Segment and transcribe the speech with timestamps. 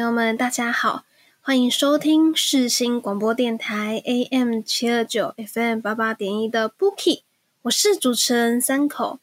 [0.00, 1.04] 朋友们，大家好，
[1.42, 7.20] 欢迎收听世新广播电台 AM 七二九 FM 八八点一的 Bookie，
[7.60, 9.18] 我是主持人三口。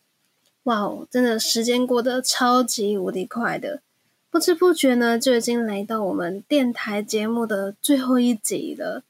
[0.66, 3.82] 哇哦，真的时间过得超级无敌快的，
[4.30, 9.02] 不知不觉呢就已经来到我们电台节目的最后一集了。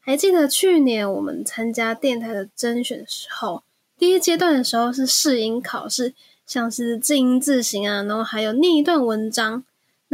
[0.00, 3.62] 还记得去年我们参加电台的甄选的时候，
[3.98, 6.14] 第一阶段的时候是试音考试，
[6.46, 9.64] 像是字音字形啊，然后还有念一段文章。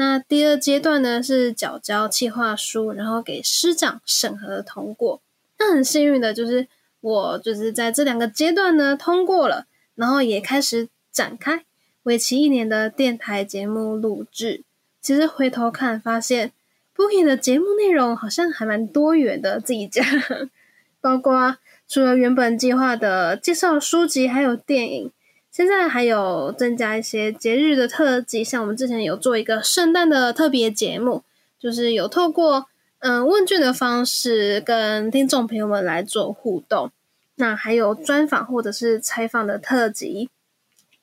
[0.01, 5.21] 那第二阶段呢是缴交企划书，然后给师长审核通过。
[5.59, 6.69] 那很幸运的就是
[7.03, 11.67] 我就是在这两个阶段呢通过了，然后也开始展开
[12.05, 14.63] 为期一年的电台节目录制。
[15.03, 16.53] 其实回头看发现
[16.97, 20.03] Booking 的节目内容好像还蛮多元的，自己讲，
[21.03, 25.13] 包括除了原本计划的介绍书籍，还有电影。
[25.51, 31.25] 现在还有增加一些节日的特辑，像我们之前有做一个圣诞的特别节目，
[31.59, 32.67] 就是有透过
[33.01, 36.93] 嗯问卷的方式跟听众朋友们来做互动。
[37.35, 40.31] 那还有专访或者是采访的特辑，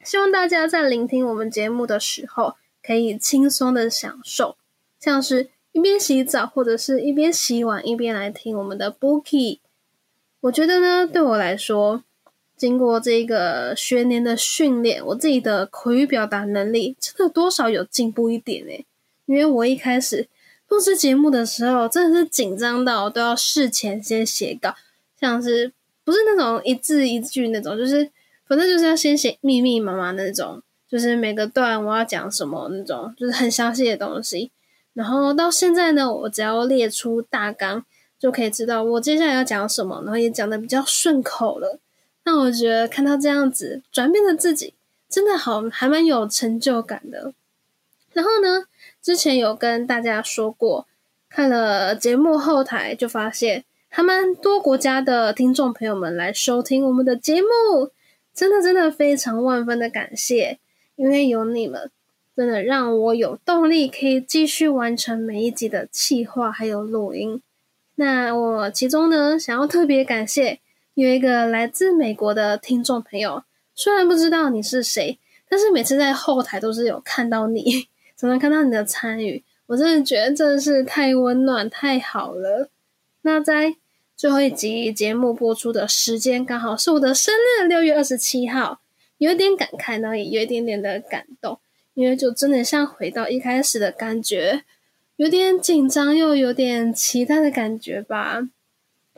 [0.03, 4.55] 希望大家在聆听我们节目的时候，可以轻松的享受，
[4.99, 9.59] 像是一边洗澡或者是一边洗碗一边来听我们的 Bookie。
[10.39, 12.03] 我觉得呢，对我来说。
[12.57, 18.85] 经过这个学年的训练，我自己的口语表达能力真的多少有进步一点诶。
[19.27, 20.27] 因为我一开始
[20.67, 24.73] 录制节目的时候，真的是紧张到都要事前先写稿，
[25.19, 25.71] 像是
[26.03, 28.09] 不是那种一字一句那种，就是
[28.47, 34.49] 反正就是要先写密密麻麻那种，就是每个段我要讲什么那种，就是很详细的东西。
[34.93, 37.85] 然后到现在呢，我只要列出大纲，
[38.17, 41.79] 就可以知道我接下来要讲什么，然后也讲的比较顺口了。
[42.27, 44.73] 那我觉得看到这样子转变的自己，
[45.07, 47.33] 真的好还蛮有成就感的。
[48.11, 48.65] 然后呢，
[49.01, 50.85] 之前有跟大家说过，
[51.29, 57.91] 看了节目后台就发现，还蛮多国家的听众朋友们来收听我们的节目，
[58.33, 60.59] 真的真的非常万分的感谢，
[60.97, 61.89] 因为有你们，
[62.35, 67.41] 真的让我有动力可以继续完成每一集的企划还有录音。
[67.95, 70.59] 那我其中呢，想要特别感谢。
[71.03, 73.43] 有一个来自美国的听众朋友，
[73.75, 82.71] 虽然不知道你是谁，但是每次在后台都是有看到你，总能看到你的参与，我真的觉得真的是太温暖、太好了。
[83.21, 83.75] 那在
[84.15, 88.79] 最后一集节目播出的时间，刚好是我的生日，六月二十七号，
[89.19, 91.59] 有一点感慨呢，也有一点点的感动，
[91.93, 94.63] 因为就真的像回到一开始的感觉，
[95.17, 98.49] 有点紧张又有点期待的感觉吧。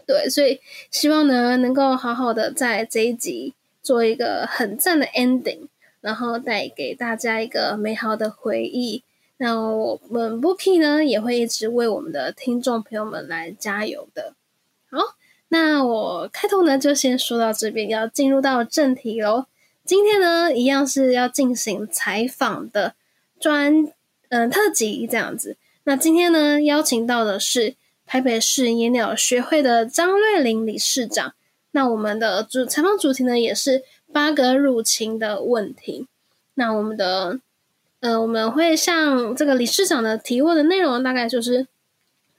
[0.09, 0.59] 对，所以
[0.89, 3.53] 希望呢，能够好好的在这一集
[3.83, 5.67] 做一个很赞的 ending，
[6.01, 9.03] 然后带给大家一个美好的回忆。
[9.37, 14.33] 那我们 Bookie 呢，也会一直为我们的听众朋友们来加油的。
[14.89, 14.97] 好，
[15.49, 19.45] 那我开头呢就先说到这边，要进入到正题喽。
[19.85, 22.95] 今天呢，一样是要进行采访的
[23.39, 23.87] 专
[24.29, 25.55] 嗯特辑这样子。
[25.83, 27.75] 那今天呢，邀请到的是。
[28.11, 31.35] 台北市野鸟学会的张瑞玲理事长，
[31.69, 36.07] 那我们的主采访主题呢，也是八哥入侵的问题。
[36.55, 37.39] 那我们的，
[37.99, 41.67] 呃，我们会向这个理事长的提问的内容，大概就是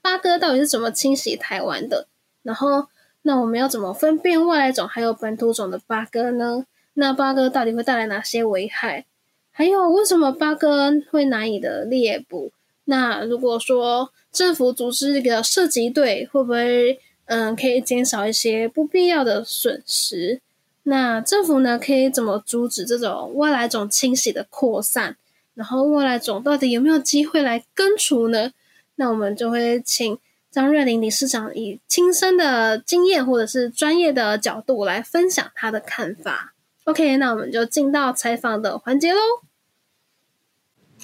[0.01, 2.05] 八哥到底是怎么侵袭台湾的？
[2.43, 2.87] 然后，
[3.21, 6.65] 那我们要怎么分辨外来种还有本土种的八哥呢？
[6.95, 9.05] 那八哥到底会带来哪些危害？
[9.53, 12.51] 还有，为什么八哥会难以的猎捕？
[12.83, 20.39] 那如果说政府组织一个射击队，会不会嗯可以减少一些不必要的损失？
[20.83, 25.17] 那政府呢可以怎么阻止这种外来种侵袭的扩散？
[25.53, 28.51] 然后外来种到底有没有机会来根除呢？
[28.95, 30.17] 那我们就会请
[30.49, 36.53] 张瑞玲理事长以亲身的经验或者是专业的角度来分享他的看法。
[36.85, 39.19] OK，那我们就进到采访的环节喽。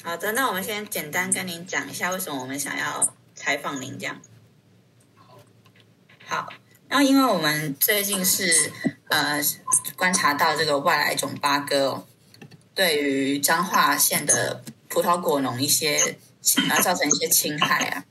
[0.03, 3.13] 好的，那我们先简单跟您讲一下为什么我们想要
[3.47, 4.21] 采访您这样。
[6.25, 6.49] 好，
[6.89, 8.73] 然后因为我们最近是
[9.07, 9.41] 呃
[9.95, 12.05] 观察到这个外来种八哥、哦、
[12.75, 16.17] 对于彰化县的葡萄果农一些
[16.69, 18.03] 呃造成一些侵害啊，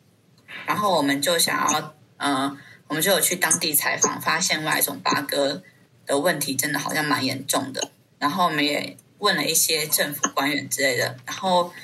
[0.64, 2.56] 然后我们就想要呃
[2.88, 5.62] 我们就有去当地采访，发现外来种八哥
[6.06, 11.74] 的问题真的好像蛮严重的，然后我们也问了一些政府官员之类的，然后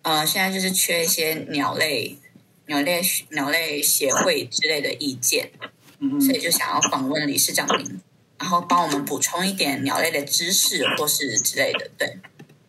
[0.00, 2.18] 呃现在就是缺一些鸟类。
[2.66, 5.50] 鸟类鸟类协会之类的意见，
[5.98, 8.00] 嗯所以就想要访问理事长您，
[8.38, 11.90] 然后帮我们补充一点鸟类的知识或是之类的。
[11.98, 12.18] 对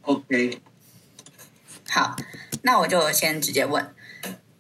[0.02, 0.60] ，，OK，
[1.90, 2.16] 好，
[2.64, 3.94] 那我就先直接问。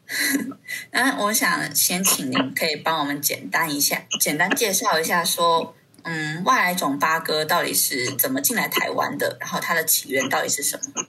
[0.92, 9.36] 那我想先请您可以帮我们简单一下，简单介绍一下说，嗯，外来种八哥到底是怎么进来台湾的？
[9.42, 11.08] 然后它的起源到底是什么？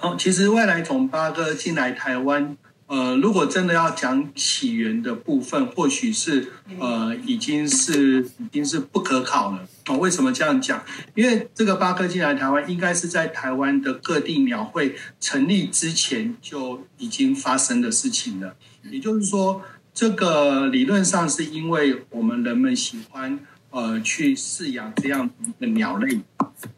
[0.00, 2.56] 哦，其实外来种八哥进来台湾，
[2.90, 6.48] 呃，如果真的要讲起源的部分，或许是
[6.80, 9.64] 呃已经是已经是不可考了。
[9.86, 10.82] 哦，为什么这样讲？
[11.14, 18.56] 因为这个八哥进来台湾，应该是在台湾的各地鸟会成立之前就已经发生的事情了。
[18.90, 19.62] 也就是说，
[19.94, 23.38] 这个理论上是因为我们人们喜欢
[23.70, 26.18] 呃去饲养这样的鸟类，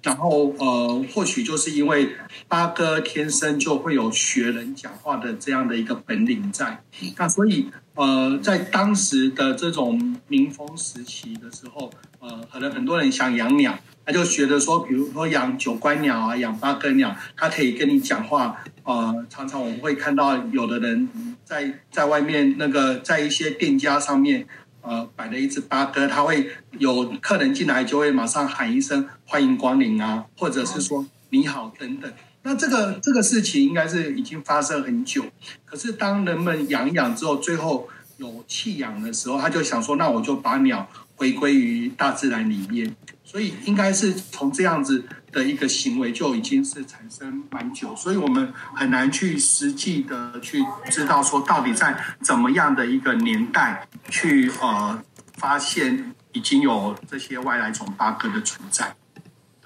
[0.02, 2.17] 然后呃或许就是因为
[2.49, 6.82] 八哥天生就会有学人讲话的这样的一个本领在，
[7.17, 11.90] 那所以呃在当时的这种民风时期的时候，
[12.20, 13.79] 呃可能很多人想养鸟。
[14.05, 18.64] 他就觉得说，比如说养九官鸟啊，养八哥鸟，它可以跟你讲话。
[18.82, 21.08] 呃，常常我们会看到有的人
[21.44, 24.44] 在在外面那个在一些店家上面，
[24.82, 32.12] 呃，摆了一只八哥，他会有客人进来就会马上喊一声欢迎光临啊，或者是说你好等等。
[32.43, 35.25] 那这个这个事情应该是已经发生很久，
[35.64, 42.96] 可是当人们养一养之后，最后有弃养的时候，他就想说，那我就把鸟回归于大自然里面。
[43.32, 45.02] 所以应该是从这样子
[45.32, 55.02] 的一个行为就已经是产生蛮久，所以我们很难去实际的去知道说到底在怎么样的一个年代去呃
[55.38, 58.94] 发现已经有这些外来种八哥的存在。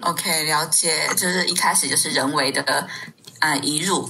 [0.02, 2.86] OK，了解，就是一开始就是人为的
[3.40, 4.08] 呃移入。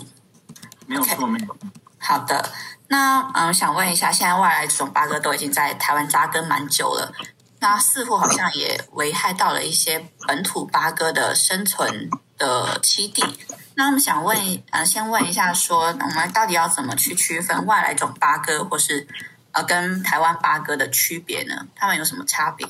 [0.86, 1.56] 没有错，没有错。
[1.96, 2.52] 好的，
[2.88, 7.10] 那嗯，想问一下，现在外来种八哥都已经在台湾扎根蛮久了。
[7.58, 13.24] 那似乎好像也危害到了一些本土八哥的生存的栖地。
[13.74, 14.36] 那我们想问，
[14.70, 19.06] 呃，先问一下说，我们到底要怎么去区分外来种八哥，或是
[19.52, 21.66] 呃跟台湾八哥的区别呢？
[21.74, 22.66] 它们有什么差别？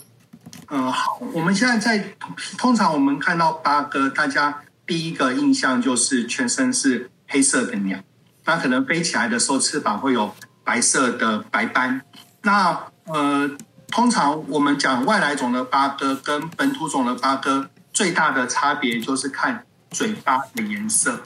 [0.69, 2.17] 嗯，好，我们现在在
[2.56, 7.99] 通常我们看到八哥，大家第一个印象就是全身是黑色的鸟，
[8.44, 10.35] 那可能飞起来的时候翅膀会有
[10.65, 12.03] 白色的白斑。
[12.43, 13.50] 那呃。
[13.97, 21.23] 通常我们讲外来种的八哥跟本土种的八哥最大的差别就是看嘴巴的颜色。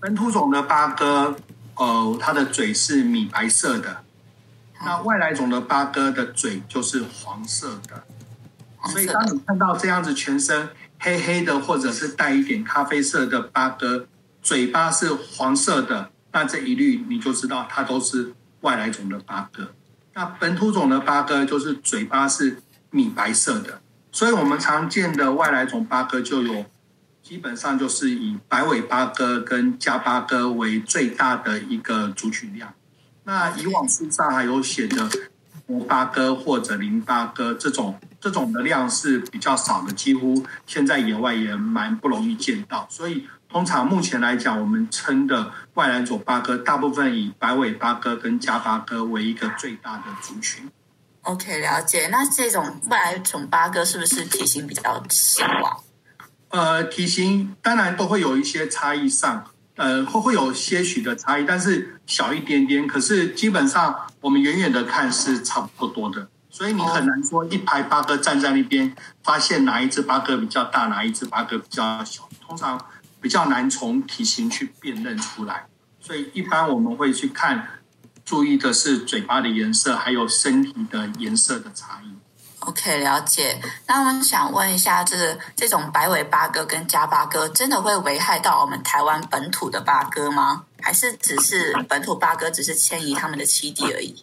[0.00, 1.36] 本土种的八哥，
[1.74, 4.04] 呃，它的嘴是米白色的，
[4.84, 8.04] 那外来种的八哥的嘴就是黄色的。
[8.88, 10.68] 所以当你看到这样子全身
[11.00, 14.06] 黑黑的，或者是带一点咖啡色的八哥，
[14.40, 19.72] 嘴巴是黄色的，那这一律你就知道它都是外来种的八哥。
[20.14, 22.58] 那本土种的八哥就是嘴巴是
[22.90, 26.66] 米白色的，所以我们常见的外来种八哥就有，
[27.22, 32.74] 基本上就是以白尾八哥跟加八哥为最大的一个族群量。
[33.24, 35.08] 那以往书上还有写的
[35.66, 43.26] 魔八哥或者零八哥这种，这种的量是比较少的，几乎现在野外也蛮不容易见到，所以。
[43.52, 50.70] 通常目前来讲，我们称的外来种八哥，大部分以白尾八哥跟加八哥为一个最大的族群。
[51.20, 52.08] OK，了解。
[52.08, 55.76] 那这种外来种八哥是不是体型比较小啊？
[56.48, 59.44] 呃，体型当然都会有一些差异上，
[59.76, 62.86] 呃，会会有些许的差异，但是小一点点。
[62.86, 72.26] 可是基本上我们远远的看是差不多的，所以你很难说一排八哥站在那边，发现哪一只八哥比较大，哪一只八哥比较小。
[72.40, 72.80] 通常。
[73.22, 75.66] 比较难从体型去辨认出来，
[76.00, 77.80] 所以一般我们会去看，
[78.24, 82.12] 注意的是嘴巴的颜色，还有身体的颜色的差异。
[82.60, 83.60] OK，了解。
[83.88, 90.64] 那我们想问一下，就是这种白尾八哥跟加八哥，真的会危害到我们台湾本土的八哥吗？
[90.80, 94.22] 还是只是本土八哥只是迁移他们的栖地而已？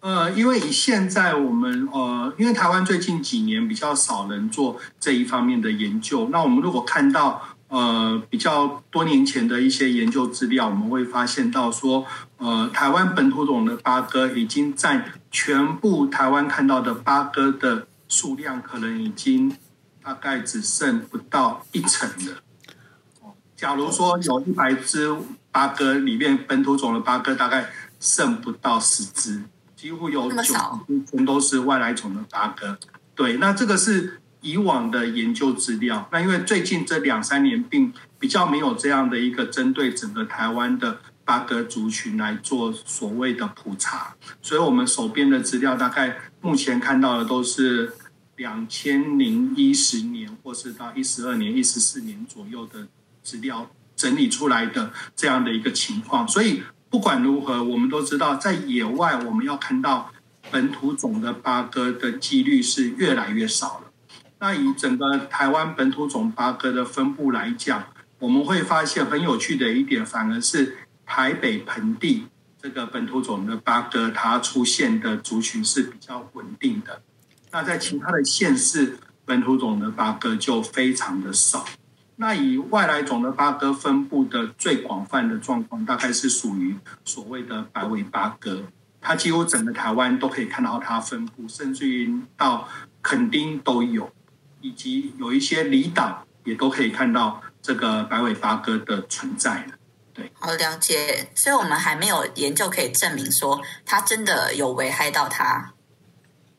[0.00, 7.42] 呃，因为以现在我们呃，因为台湾最近几年比较少人做这一方面的研究，那我们如果看到
[7.74, 19.56] 呃比较多年前的一些研究资料，我们会发现到说，呃，台湾本土种的八哥已经占全部台湾看到的八哥的数量，可能已经
[20.00, 22.36] 大概只剩不到一成了。
[23.56, 25.12] 假如说有一百只
[25.50, 29.42] 八哥，里面本土种的八哥大概剩不到十只。
[29.76, 30.54] 几乎有九
[31.10, 32.78] 全都是外来种的八哥，
[33.14, 36.08] 对，那这个是以往的研究资料。
[36.12, 47.92] 那因为最近这两三年并比较没有这样的一个针对整个台湾的八哥族群来做所谓的普查，所以我们手边的资料大概目前看到的都是
[48.36, 52.86] 两千零一十年或是到一十二年、一十四年左右的
[53.22, 56.62] 资料整理出来的这样的一个情况，所以。
[56.90, 60.12] 不管如何，我们都知道，在野外我们要看到
[60.52, 63.82] 本土种的八哥的几率是越来越少。
[64.38, 67.84] 那以整个台湾本土种八哥的分布来讲，
[68.18, 72.26] 我们会发现很有趣的一点，反而是台北盆地
[72.60, 77.02] 这个本土种的八哥，它出现的族群是比较稳定的。
[77.50, 81.64] 那在其他的县市，本土种的八哥就非常的少。
[82.16, 88.64] 那以外来种的八哥分布的最广泛的状况，大概是属于所谓的白尾八哥，
[89.00, 92.68] 它几乎整个台湾都可以看到它分布，甚至于到
[93.02, 94.10] 垦丁都有，
[94.64, 99.66] 以及有一些离岛也都可以看到这个白尾八哥的存在
[100.14, 105.72] 对，好了解，所以我们还没有研究可以证明说它真的有危害到它。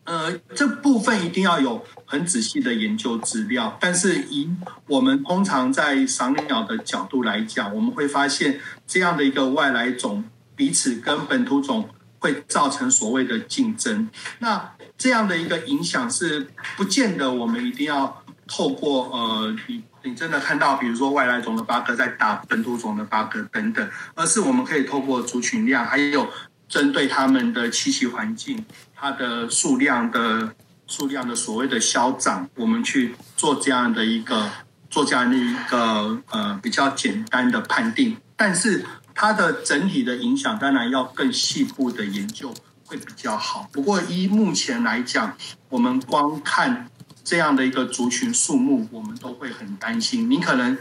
[0.03, 4.47] 呃，这部分一定要有很仔细的研究资料，但是以
[4.85, 10.23] 我们通常在赏鸟的角度来讲，我们会发现这样的一个外来种
[10.55, 11.89] 彼此跟本土种
[12.25, 14.09] 会造成所谓的竞争。
[14.39, 26.27] 那这样的一个影响是不见得我们一定要透过呃，你你真的看到，比如说外来种的八哥在打本土种的八哥等等，而是我们可以透过族群量，还有
[26.67, 28.65] 针对他们的栖息环境。
[28.95, 30.55] 它的数量的
[30.87, 34.49] 数量的所谓的消长，我们去做这样的一个
[34.89, 38.83] 做这样的一个呃比较简单的判定，但是
[39.15, 42.53] 它的整体的影响当然要更细部的研究
[42.85, 43.67] 会比较好。
[43.71, 45.35] 不过依目前来讲，
[45.69, 46.91] 我们光看
[47.23, 50.29] 这样的一个族群数目，我们都会很担心。
[50.29, 50.77] 你可能。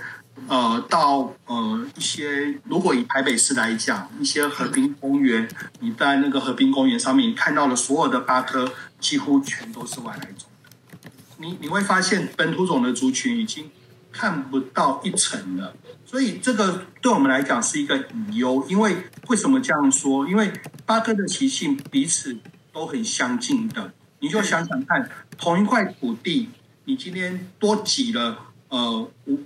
[0.49, 5.49] 呃，到呃一些，如果以台北市来讲，一些和平公园，
[5.79, 10.49] 你在那个和平公园上面，看到的所有的八哥，几乎全都是外来种。
[11.39, 13.71] 你你会发现，本土种的族群已经
[14.17, 15.75] 看不到一层了。
[16.07, 18.65] 所以这个对我们来讲是一个隐忧。
[18.69, 20.29] 因为为什么这样说？
[20.29, 20.53] 因为
[20.87, 22.39] 八哥的习性彼此
[22.73, 23.93] 都很相近的。
[24.21, 26.51] 你就想想看，同一块土地，
[26.85, 29.41] 你今天多挤了呃五。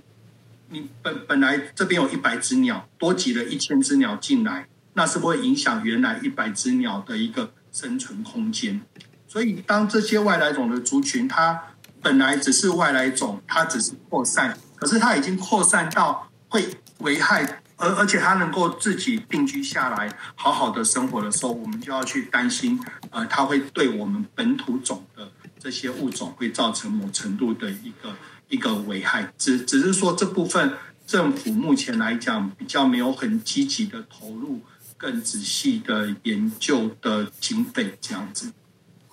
[0.71, 8.79] 你本本来这边有一百只鸟，多挤了一千只鸟进来，那是不会影响原来一百只鸟的一个生存空间。
[9.27, 11.59] 所以，当这些外来种的族群，它
[12.01, 22.79] 本来只是外来种，它只是扩散，可是它已经扩散到会危害，而而且它能够自己定居下来，好好的生活的时候，我们就要去担心，
[23.11, 28.15] 呃，它会对我们本土种的这些物种会造成某程度的一个。
[28.51, 30.73] 一个危害，只只是说这部分
[31.05, 34.61] 政府目前来讲比较没有很积极的投入
[34.97, 38.51] 更仔细的研究的经费这样子。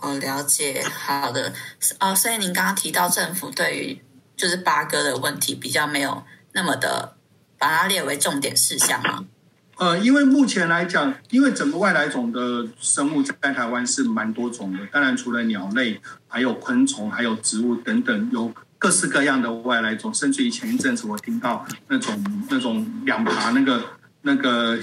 [0.01, 1.53] 我了解，好的，
[2.01, 4.03] 哦，所以您刚刚提到政府对于
[4.37, 6.23] 就是八哥的问题比较没有
[6.53, 7.17] 那么的
[7.59, 9.25] 把它列为重点事项吗？
[9.79, 18.53] 呃，因为目前来讲，因为整个外来种的生物在台湾是蛮多种的，当然除了鸟类，还有昆虫，还有植物等等有。
[18.79, 23.83] 各式各样的外来种，甚至于前一阵子我听到那种那种两爬那个
[24.21, 24.79] 那个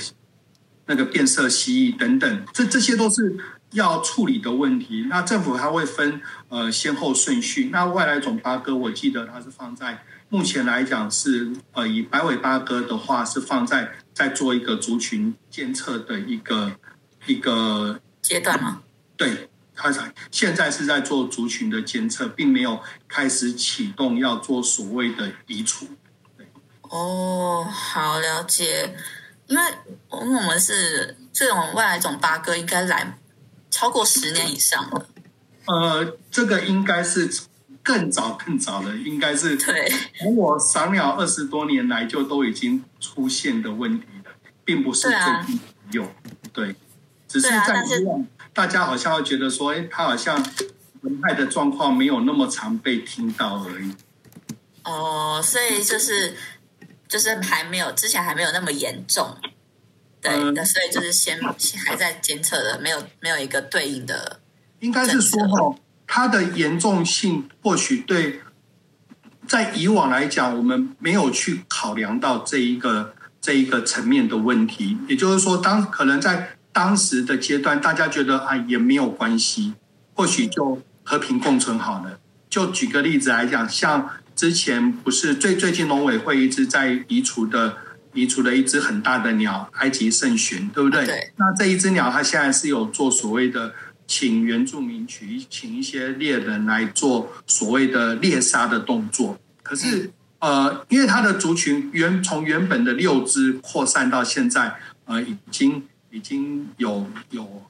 [0.87, 3.37] 那个变色蜥蜴等等，这这些都是
[3.73, 5.05] 要处理的问题。
[5.09, 7.69] 那政府它会分呃先后顺序。
[7.71, 16.71] 那外来种八哥，我记得它是放在目前来讲是呃以白尾八哥的话是放在在做一个族群监测的一个
[17.25, 18.81] 一个阶段吗？
[19.17, 19.49] 对。
[19.75, 25.87] 它才现在是在做族群的监测，并没有开始启动要做所谓的移除。
[26.83, 28.95] 哦，好了解。
[29.47, 29.63] 因为
[30.09, 33.17] 我们是这种外来种八哥，应该来
[33.73, 35.07] 超过十年以上了。
[35.65, 37.27] 呃，这个应该是
[37.81, 44.31] 更早更早的，应该是对，从我赏鸟二十多年来就都已经出现的问题了，
[44.63, 45.59] 并不是最近
[45.91, 46.07] 有，
[46.53, 46.75] 对，
[47.27, 50.37] 只是在以往大家好像会觉得说，哎，它好像
[51.01, 53.91] 危害的状况没有那么常被听到而已。
[54.83, 56.35] 哦，所以就是
[57.07, 59.35] 就是还没有之前还没有那么严重，
[60.23, 61.37] 对，嗯那、所以就是先
[61.85, 64.39] 还在监测的，没有没有一个对应的，
[64.79, 65.75] 应该是说哈，
[66.07, 68.39] 它的严重性或许对
[69.45, 74.97] 在以往来讲，我们没有去考量到这一个这一个层面的问题。
[75.09, 79.73] 也就是说，当可能在当时的阶段，大家觉得啊也没有关系，
[80.13, 82.19] 或许就和平共存好了。
[82.49, 87.77] 就举个例子来讲，像之前不是最最近农委会一直在移除的
[88.13, 91.05] 移除了一只很大的鸟——埃及圣鲟，对不对？
[91.05, 91.33] 对。
[91.37, 93.73] 那这一只鸟，它现在是有做所谓的
[94.05, 99.39] 请原住民去请一些猎人来做所谓的猎杀的动作。
[99.61, 107.63] 可是，呃，因为它的族群原从原本的六只扩散到现在，呃，已经已经有有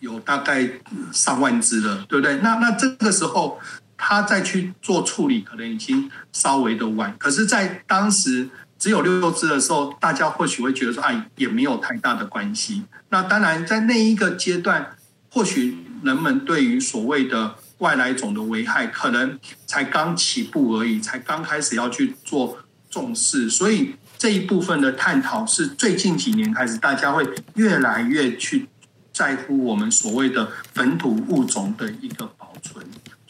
[0.00, 0.68] 有大概
[1.12, 2.38] 上万只了，对不对？
[2.38, 3.60] 那那这个时候，
[3.96, 7.14] 他再去做处理，可能已经稍微的晚。
[7.18, 12.84] 可是，在当时只有六只的时候，大家或许会觉得说，哎，也没有太大的关系。
[13.08, 14.96] 那当然，在那一个阶段，
[15.30, 22.58] 或许人们对于所谓的外来种的危害，可能才刚起步而已，才刚开始要去做
[22.90, 28.68] 重视，所以这一部分的探讨是最近几年开始，大家会越来越去
[29.12, 32.84] 在乎我们所谓的本土物种的一个保存，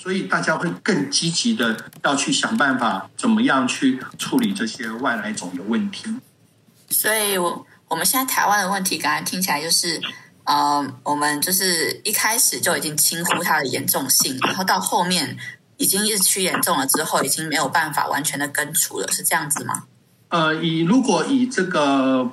[0.06, 6.06] 所以大家会更积极的要去想办法，怎么样去处理这些外来种的问题。
[6.88, 10.00] 所以我我们现在台湾的问题，刚才听起来就是。
[10.44, 15.36] 呃，我们就是一开始就已经轻忽它的严重性，然后到后面
[15.76, 19.86] 已经日趋严重了之后，已经没有办法完全的根除了，是这样子吗？
[20.28, 22.30] 呃，以如果以这个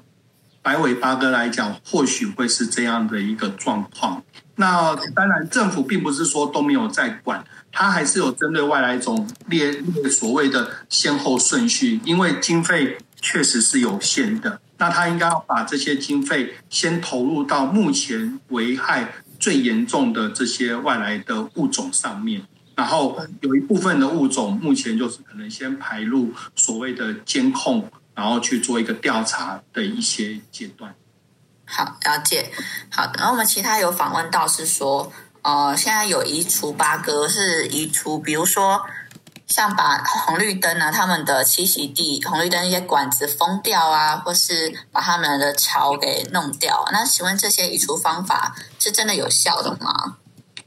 [0.61, 4.21] 白尾八哥来讲，或许会是这样的一个状况。
[4.57, 14.61] 那当然，政府并不是说都没有在管，它还是有针对外来种列列所谓的先后顺序，因为经费确实是有限的。
[14.77, 30.93] 那他应该要把这些经费先投入到目前危害最严重的这些外来的物种上面，然后有一部分的物种目前就是可能先排入所谓的监控，然后去做一个调查的一些阶段。
[31.65, 32.51] 好，了解。
[32.91, 35.11] 好的，然后我们其他有访问到是说，
[35.43, 38.81] 呃，现在有移除八哥是移除，比如说。
[39.45, 46.83] 像把红绿灯啊，他们的栖息地红绿灯一些管子封掉啊，或是把他们的巢给弄掉。
[46.91, 50.15] 那请问这些移除方法是真的有效的吗？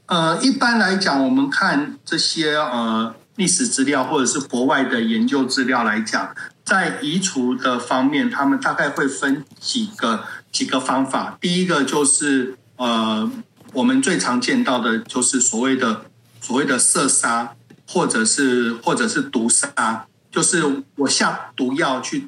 [0.05, 11.37] 呃，一般来讲，我们看这些呃历史资料或者是国外的研究资料来讲，在移除的方面，他们大概会分几个几个方法。
[11.41, 13.29] 第一个就是呃，
[13.73, 16.05] 我们最常见到的就是所谓的
[16.41, 17.53] 所谓的射杀。
[17.89, 22.27] 或者是或者是毒杀，就是我下毒药去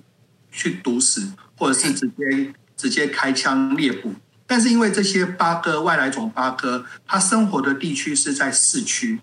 [0.49, 4.13] 去毒死，或者是直接直接开枪猎捕。
[4.47, 9.19] 但是因为这些八哥外来种八哥，它生活的地区是在市区，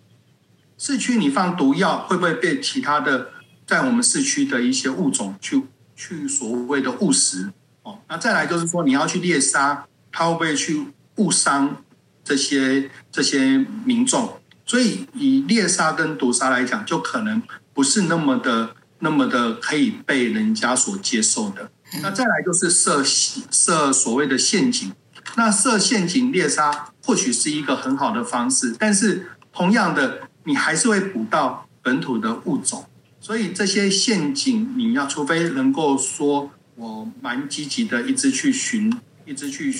[0.76, 3.30] 市区你放毒药会不会被其他的
[3.66, 5.62] 在我们市区的一些物种去
[5.96, 7.50] 去所谓的误食？
[7.82, 11.82] 哦，那再来就是说你要去猎杀，它会不会去误伤
[12.26, 14.38] 这些这些民众？
[14.66, 17.40] 所以，以猎杀跟毒杀来讲，就可能
[17.72, 21.70] 不是那么的、那么的可以被人家所接受的。
[22.02, 24.92] 那再来就是设设所谓的陷阱，
[25.36, 32.84] 那设陷阱猎杀或许是一个很好的方式，但是同样的，你还是会捕到本土的物种。
[33.20, 38.92] 所以这些陷阱，你要除非能够说我蛮积极的，一直去寻，
[39.24, 39.72] 一直去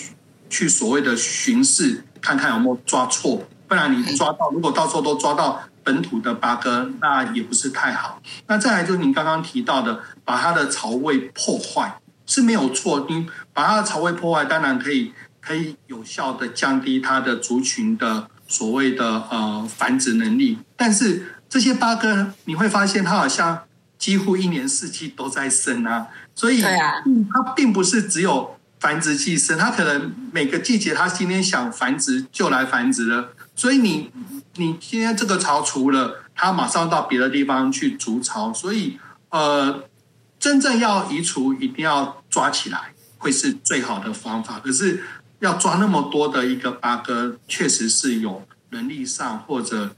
[0.48, 3.46] 去所谓的巡视，看看有没有抓错。
[3.68, 8.22] 不然你抓到，如果到时候都抓到本土的八哥，那也不是太好。
[8.46, 13.06] 那再来就是您刚刚提到的，把它的巢位破坏是没有错。
[13.08, 20.58] 你把它的巢位破坏，当然可以可以有效的降低它的族群的所谓的呃繁殖能力。
[20.76, 23.64] 但是这些八哥，你会发现它好像
[23.98, 26.06] 几乎一年四季都在生啊，
[26.36, 33.32] 所以它并不是只有繁殖季生，它可能每个季节它今天想繁殖就来繁殖了。
[33.54, 34.10] 所以你
[34.56, 38.98] 你今天这个巢除了，它马上到别的地方去筑巢，所以
[39.30, 39.84] 呃，
[40.38, 44.60] 真正要移除，一定要抓起来，会是最好的方法。
[44.60, 45.02] 可是
[45.40, 49.96] 要抓那么多的一个八哥，确实是有人力上或者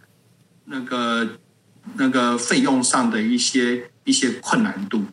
[0.66, 1.28] 那个
[1.94, 5.04] 那个费用上的一些一些困难度。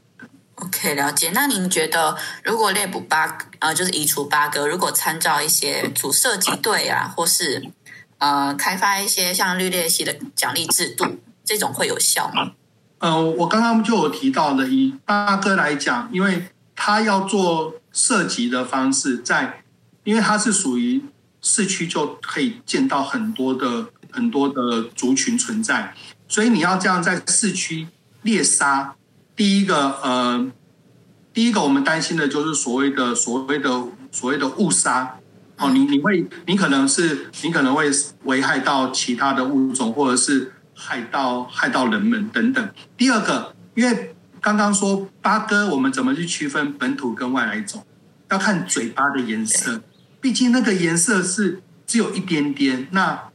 [0.56, 1.32] OK，了解。
[1.34, 7.72] 那您觉得，如果猎捕八呃，就是移除八哥，如果参照一些主射击队啊，或是
[8.20, 12.54] 呃开发一些像绿猎系的奖励制度，这种会有效吗？
[13.00, 19.63] 呃，我刚刚就有提到的，以八哥来讲，因为他要做射击的方式在，
[20.06, 21.04] 因为它是属于
[21.41, 25.94] 市区就可以见到很多的很多的族群存在，
[26.28, 27.88] 所以你要这样在市区
[28.22, 28.96] 猎杀，
[29.36, 30.52] 第一个呃，
[31.34, 33.69] 第一个我们担心的就是所谓的所谓的
[34.12, 35.17] 所谓的误杀。
[35.58, 37.89] 哦，你你会，你可能是你可能会
[38.26, 42.69] 危害到其他的物种，或者是害到害到人们等等。
[42.98, 47.86] 第二个，因为刚刚说八哥，我们怎么去区分本土跟外来种？
[48.30, 49.82] 要看嘴巴的颜色，
[50.19, 52.88] 毕竟那个颜色是只有一点点。
[52.91, 53.30] 那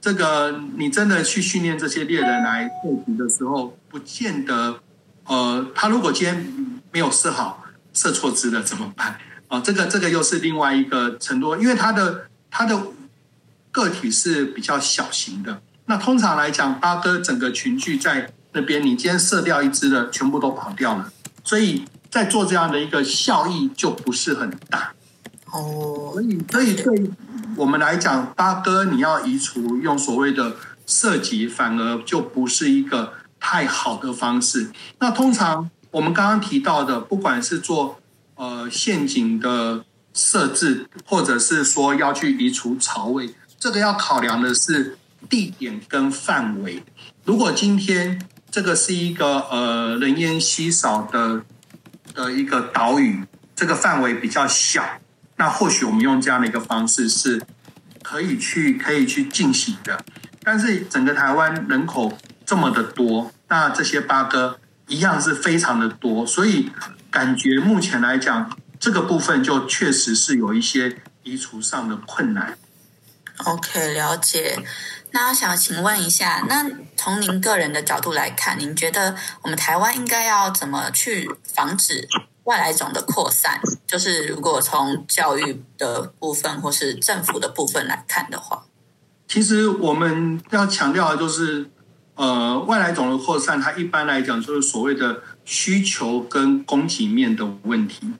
[0.00, 4.80] 这个你真的去训练这些猎人来射击的时候，不见得，
[5.26, 6.46] 呃，他如果今天
[6.92, 9.18] 没有设好，设错支了怎么办？
[9.48, 12.80] 啊，这个这个又是另外一个程度，因为他的他的
[13.70, 15.60] 个体是比较小型的。
[15.86, 21.12] 那通常来讲，八哥整个群聚在那边，你今天射掉一只的，全部都跑掉了，
[21.44, 24.92] 所以在做这样的一个效益就不是很大。
[25.52, 27.10] 哦所，以，所以对
[27.56, 34.70] 我们来讲，八哥你要移除，用所谓的射击，反而就不是一个太好的方式。
[34.98, 38.00] 那通常我们刚刚提到的，不管是做
[38.34, 46.82] 呃陷阱的设置，或者是说要去移除巢位，这个要考量的是地点跟范围。
[47.24, 48.20] 如果今天
[48.50, 51.42] 这个是一个呃人烟稀少的
[52.14, 54.82] 的一个岛屿，这个范围比较小，
[55.36, 57.42] 那或许我们用这样的一个方式是
[58.02, 60.04] 可以去可以去进行的。
[60.42, 66.70] 但是整个台湾人口这么的多，那这些八哥一样是非常的多，所以
[67.10, 72.56] 感觉目前来讲，这个部分就确实是有一些移除上的困难。
[73.44, 74.56] OK，了解。
[75.10, 82.08] 那想请问一下，那从您个人的角度来看，您觉得我们台湾应该要怎么去防止
[82.44, 83.60] 外来种的扩散？
[83.86, 88.64] 就是如果从教育的部分或是政府的部分来看的话，
[89.26, 91.70] 其实我们要强调的就是，
[92.16, 98.10] 呃，外来种的扩散，它一般来讲就是所谓的需求跟供给面的问题。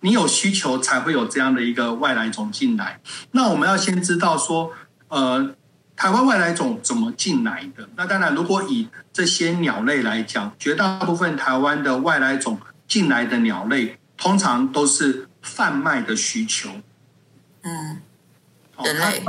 [0.00, 3.00] 你有需求才会有这样的一个外来种进来。
[3.30, 4.72] 那我们要先知道说，
[5.08, 5.54] 呃，
[5.94, 7.88] 台湾外来种怎么进来的？
[7.94, 16.70] 那当然，如果以这些鸟类来讲，绝大部分台湾的外来种进来的鸟类，通常都是贩卖的需求。
[17.62, 18.00] 嗯，
[18.76, 19.22] 哦人类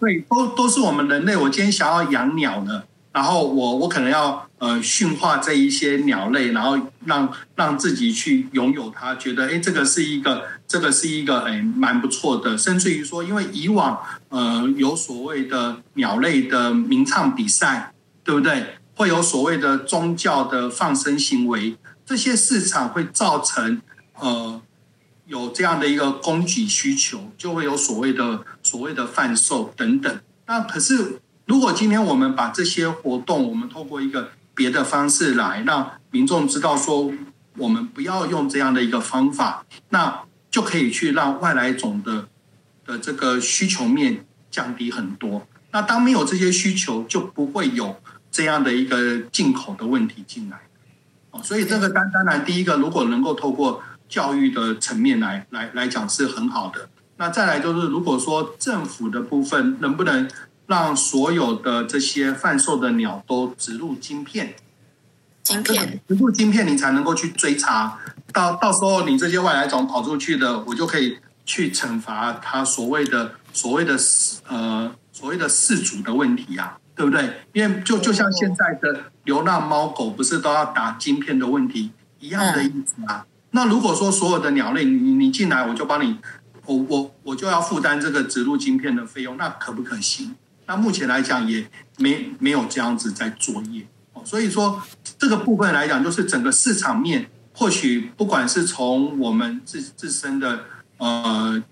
[0.00, 1.36] 对，都都是我们人类。
[1.36, 2.84] 我今天想要养鸟呢，
[3.16, 13.98] 然后我我可能要呃驯化这一些鸟类，然后让让自己去拥有它，觉得哎这个是一个这个是一个哎蛮不错的，甚至于说，因为以往
[14.28, 18.76] 呃有所谓的鸟类的鸣唱比赛，对不对？
[18.94, 21.74] 会有所谓的宗教的放生行为，
[22.04, 23.80] 这些市场会造成
[24.20, 24.60] 呃
[25.26, 30.20] 有这样的一个供给需求，就会有所谓的所谓的贩售等等。
[30.46, 37.12] 那可是，如果今天我们把这些活动，我们透过一个别的方式来让民众知道说，
[37.56, 42.26] 我们不要用这样的一个方法，那就可以去让外来种的
[42.84, 45.46] 的这个需求面降低很多。
[45.70, 47.94] 那当没有这些需求，就不会有
[48.30, 50.58] 这样的一个进口的问题进来。
[51.30, 56.88] 哦，所以这个当当然，第一个如果能够透过教育的层面来来来讲是很好的。
[57.18, 60.28] 那再来就是，如果说政府的部分能不能
[60.66, 64.54] 让所有的这些贩售的鸟都植入晶片？
[65.42, 67.98] 晶片，植入晶片，你才能够去追查
[68.32, 73.96] 到到时候你这些外来种跑出去的，我就可以去惩罚他所谓的所谓的
[74.48, 77.42] 呃所谓的饲主的问题啊，对不对？
[77.52, 83.24] 因为就就像现在的流浪猫狗，不是都要打晶片的问题一样的意思啊。
[83.52, 86.18] 那如果说所有的鸟类，你你进来，我就帮你，
[86.64, 90.34] 我我我就要负担这个植入晶片的费用，那可不可行？
[90.66, 91.66] 那目前来讲也
[91.98, 93.86] 没没有这样子在作业，
[94.24, 94.82] 所以说
[95.18, 100.64] 这个部分来讲，就是整个市场面，或许不管是从我们自自身的
[100.98, 101.62] 呃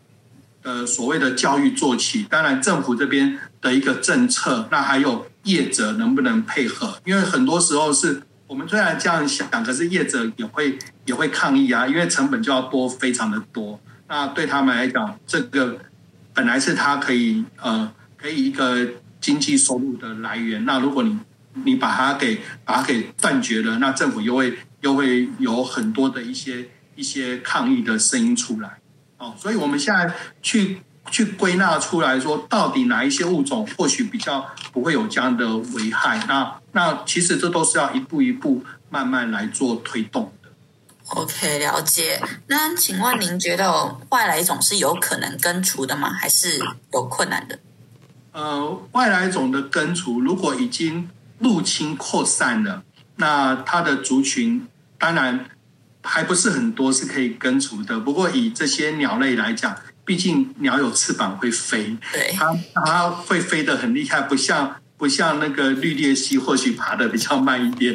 [0.62, 6.98] 呃所谓的教育做起，当然政府这边的一个政策，那还有业者能不能配合？
[7.04, 13.80] 因为很多时候是我们虽然这样想，可是业者也会也会抗议啊，因为成本就要多非常的多。
[14.07, 15.78] 那对他们来讲，这个
[16.33, 17.90] 本来是他可以呃
[18.24, 18.88] 可以一个
[19.20, 20.64] 经济收入的来源。
[20.64, 21.18] 那如果你
[21.62, 28.78] 你把它给把它给断绝了，那政府又会又会有很多的一些一些抗议的声音出来。
[29.18, 30.10] 哦，所以我们现在
[30.40, 30.78] 去
[31.10, 36.24] 去归纳出来说，到底哪一些物种或许比较不会有这样的危害？
[36.26, 40.48] 那那其实这都是要一步一步慢慢来做推动的。
[41.08, 42.22] OK，了解。
[42.46, 46.10] 那请问您觉得外来种是有可能根除的吗？
[46.10, 46.58] 还是
[46.94, 47.58] 有困难的？
[48.35, 52.83] 呃，外来种的根除如果已经入侵扩散了，
[53.16, 54.66] 那它的族群
[54.99, 55.47] 当然
[56.03, 58.01] 还不是很多是可以根除的。
[58.01, 62.53] 不过以这些鸟类来讲，毕竟鸟有翅膀会飞，对，它
[62.85, 67.94] 它会飞得很厉害，不像不像那个绿鬣蜥，或许爬得比较慢一点。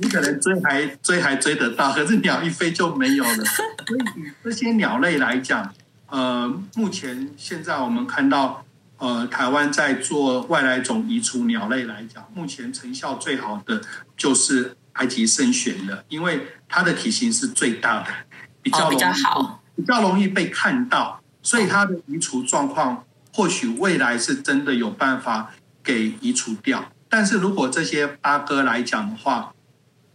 [0.00, 3.44] 你可能追还追还追得到，可是鸟一飞就没有了。
[3.88, 5.72] 所以以这些鸟类来讲，
[6.08, 8.64] 呃，目前现在我们看到，
[9.00, 13.80] 呃，台湾在做外来种移除鸟类来讲，目前成效最好的
[14.16, 18.08] 就是埃及圣玄的，因为它的体型是最大的，
[18.62, 19.56] 比较哦，比较好。
[19.76, 26.92] 比较容易被看到，所以它的移除状况或许未来是真的有办法给移除掉。
[27.08, 29.54] 但是如果这些八哥来讲的话，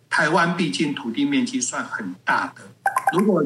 [0.08, 2.62] 台湾毕竟土地面积算很大的，
[3.18, 3.44] 如果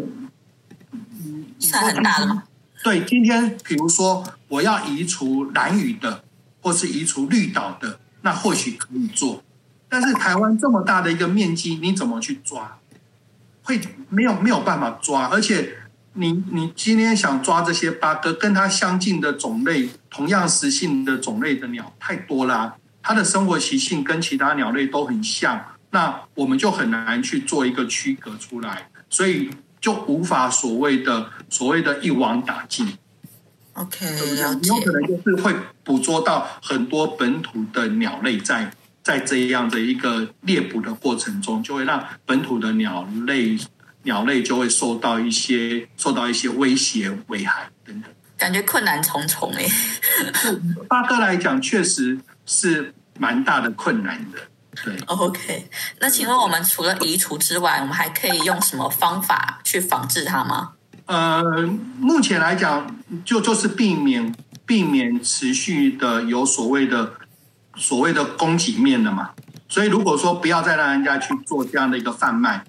[1.58, 2.44] 算很大的吗？
[2.84, 6.24] 对，今天比如说我要移除蓝雨的，
[6.62, 9.44] 或是移除绿岛的，那或许可以做。
[9.88, 12.78] 但是台湾这么大的一个面积，你怎么去抓？
[13.64, 15.78] 会没有没有办法抓，而且
[16.14, 32.98] 你你今天想抓这些八哥，跟它相近的种类、同样食性的种类的鸟太多啦、它的生活习性跟其他鸟类都很像，那我们就很难去做一个区隔出来，所以就无法所谓的所谓的一网打尽。
[33.80, 34.76] OK，对不对你有。
[34.82, 43.58] 可能就是会捕捉到很多本土的鸟类在在这样的一个猎捕的过程中，就会让本土的鸟类
[44.04, 48.12] 鸟类就会受到一些受到一些威胁、危害等等。
[48.38, 49.70] 感觉困难重重诶。
[50.88, 54.40] 八哥来讲，确实是蛮大的困难的。
[54.84, 60.74] 对，OK，那请问我们除了移除之外，我们还可以用什么方法去防治它吗？
[61.10, 61.44] 呃，
[62.00, 62.96] 目前来讲，
[63.26, 64.32] 就就是避免
[64.68, 67.14] 避免持续的有所谓的
[67.76, 69.32] 所谓的供给面的嘛。
[69.68, 72.64] 所以如果说不要再让人家去做这样的一个贩卖，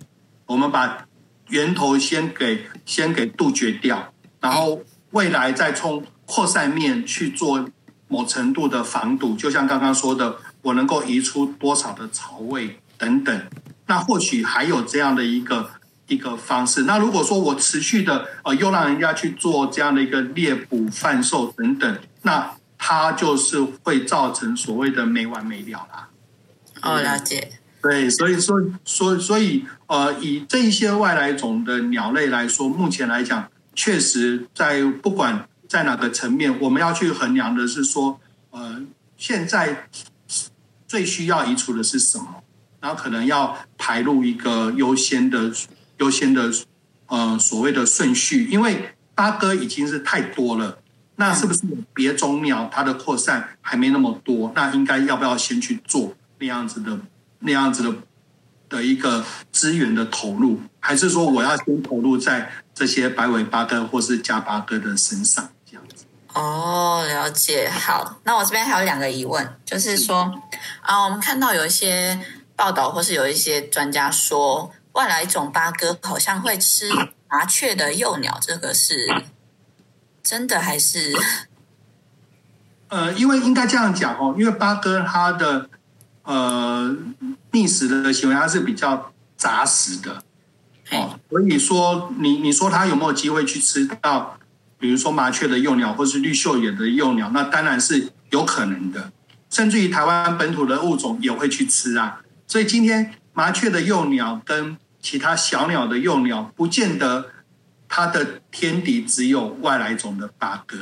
[0.47, 1.05] 我们把
[1.49, 7.69] 源头先给先给杜绝掉，然后未来再从扩散面去做
[8.09, 13.39] 某程度的防堵，就像刚刚说的，我能够移出多少的槽位等等，
[13.87, 15.73] 那或许还有这样的一个
[16.11, 16.83] 一个方式。
[16.83, 26.09] 那如果说我持续的呃又让人家去做这样的一个猎捕、贩售等等，那它就是会造成所谓的没完没了啦。
[26.83, 27.53] 哦，了解。
[27.83, 38.21] 对，所以说，所所以呃，以这一些外来种的鸟类来说，目前来讲，确实在不管在哪个层面，我们要去衡量的是说，
[38.51, 38.83] 呃，
[39.17, 39.89] 现在
[40.87, 42.43] 最需要移除的是什么，
[42.81, 45.51] 然后可能要排入一个优先的
[46.01, 46.51] 优先的
[47.07, 50.79] 呃所谓的顺序，因为八哥已经是太多了。
[51.17, 51.61] 那是不是
[51.93, 54.51] 别种鸟它的扩散还没那么多？
[54.55, 56.99] 那应该要不要先去做那样子的
[57.41, 57.95] 那样子的
[58.71, 66.07] 的一个资源的投入，还是说我要先投入在这些白尾八哥或是加八哥的身上这样子？
[66.33, 67.69] 哦，了解。
[67.69, 70.33] 好，那我这边还有两个疑问，就是说
[70.81, 72.19] 啊，我们看到有一些
[72.57, 76.91] 报道或是有一些专家说，外来种八哥好像会吃
[77.29, 79.25] 麻雀的幼鸟，这个是
[80.23, 81.17] 真的还是？
[82.89, 85.71] 呃，因为应该这样讲哦，因为八哥它的
[86.25, 86.97] 呃
[87.53, 90.25] 觅食的行为，它是比较杂食的
[90.91, 94.37] 哦，所以说你你说它有没有机会去吃到，
[94.77, 99.13] 比如说麻雀的幼鸟或是绿袖眼的幼鸟，那当然是有可能的，
[99.49, 102.21] 甚至于台湾本土的物种也会去吃啊。
[102.49, 107.31] 所以今天麻雀的幼鸟跟其他小鸟的幼鸟，不见得
[107.89, 110.77] 它的天敌只有外来种的八哥。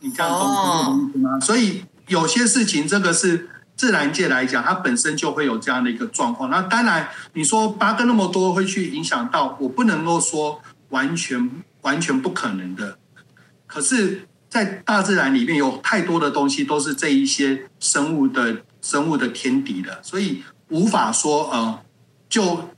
[0.00, 1.38] 你这样懂我的意思吗？
[1.38, 6.50] 所以有些事情，这个是自然界来讲，它本身就会有这样的一个状况。
[6.50, 11.48] 那当然，你说八哥那么多会去影响到，我不能够说完全
[11.82, 12.98] 完全不可能的。
[13.68, 21.80] 可是，在大自然里面有太多的东西都是这一些生物的生物的天敌的，所以无法说呃，
[22.28, 22.70] 就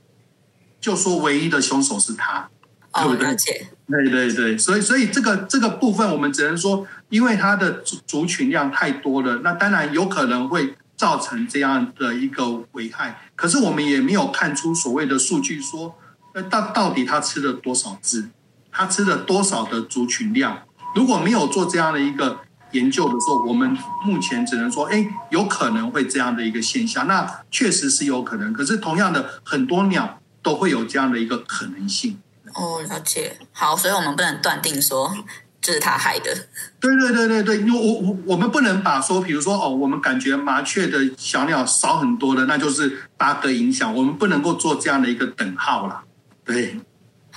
[0.79, 2.49] 就说唯一的凶手是他。
[2.91, 3.67] 哦，对不对。
[3.89, 13.21] 对对对，所以所以这个这个部分，我们只能说，因为它的族族群量太多了，那当然有可能会造成这样的一个危害。
[13.37, 15.95] 可是我们也没有看出所谓的数据说，
[16.33, 18.29] 那到到底他吃了多少只，
[18.69, 20.63] 他吃了多少的族群量。
[20.93, 22.41] 如果没有做这样的一个
[22.71, 27.07] 研究的时候，我们目前只能说，哎，有可能会这样的一个现象。
[27.07, 32.19] 那确实是有可能，可是同样的，很多鸟都会有这样的一个可能性。
[32.53, 33.37] 哦，了解。
[33.51, 35.15] 好，所以我们不能断定说
[35.61, 36.33] 这是他害的。
[36.79, 46.03] 对对对对对，因为我我我们不能把说，比如说哦，我们感觉麻雀的小鸟少很多的，那就是八哥影响，我们不能够做这样的一个等号啦。
[46.45, 46.79] 对，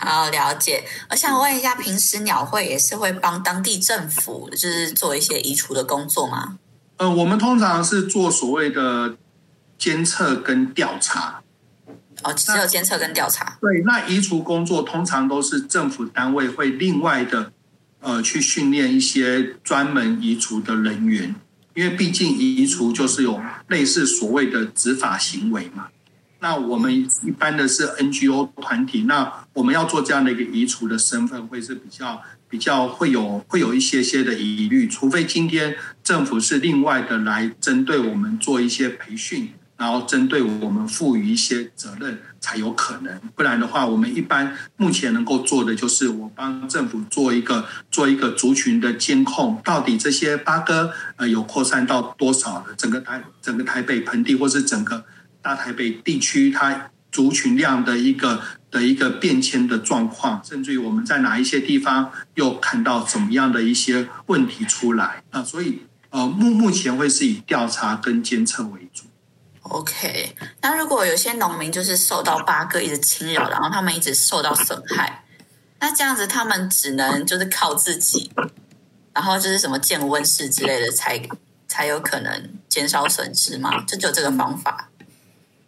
[0.03, 0.83] 好，了解。
[1.11, 6.59] 我想问一下，平时鸟会也是会帮当地政府就是做一些移除的工作吗？
[6.97, 9.17] 呃，我们通常是做所谓的
[9.77, 11.43] 监测跟调查。
[12.23, 13.59] 哦，只有监测跟调查。
[13.61, 17.53] 对，那移除工作通常都是政府单位会另外的
[18.01, 21.35] 呃去训练一些专门移除的人员，
[21.75, 25.89] 因为毕竟移除就是有类似所谓的执法行为嘛。
[26.41, 55.05] 那我们一般的是 NGO 团体，那我们要做这样的一个移除的身份，会是比较比较会有会有一些些的疑虑，除非今天政府是另外的来针对我们做一些培训，然后针对我们赋予一些责任才有可能，不然的话，我们一般目前能够做的就是我帮政府做一个做一个族群的监控，到底这些八哥呃有扩散到多少的整个台整个台北盆地或是整个
[55.43, 69.05] 大台北地区它族群量的一个的一个变迁的状况，甚至于我们在哪一些地方又看到怎么样的一些问题出来啊，所以呃目目前会是以调查跟监测为主。
[69.63, 75.25] OK，那如果有些农民就是受到八哥一直侵扰，然后他们一直受到损害，
[75.79, 78.33] 那这样子他们只能就是靠自己，
[79.13, 81.21] 然后就是什么降温室之类的才
[81.69, 83.85] 才有可能减少损失吗？
[83.85, 84.90] 就只有这个方法？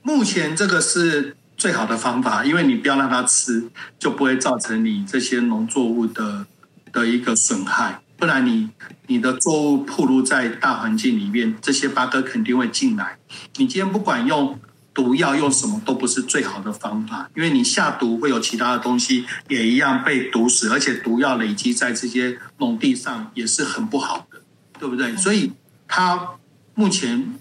[0.03, 6.47] 目前这个是最好的方法，因为你不要让它吃，就不会造成你这些农作物的
[6.93, 8.01] 的一个损害。
[8.17, 8.71] 不然你
[9.09, 13.19] 你的作物暴露在大环境里面，这些八哥肯定会进来。
[13.57, 14.59] 你今天不管用
[14.95, 24.41] 毒药用什么，都不是最好的方法，因为你下毒会有其他的东西也一样被毒死，而且毒药累积在这些农地上也是很不好的，
[24.79, 25.17] 对不对？
[25.17, 25.53] 所以
[25.89, 26.29] 它
[26.75, 27.35] 目前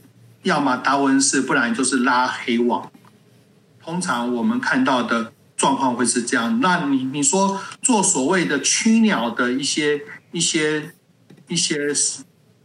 [0.43, 2.91] 要么达文士，不然就是拉黑网。
[3.80, 6.60] 通常我们看到的状况会是这样。
[6.60, 10.01] 那你你说做所谓的驱鸟的一些
[10.32, 10.93] 一些
[11.47, 11.93] 一些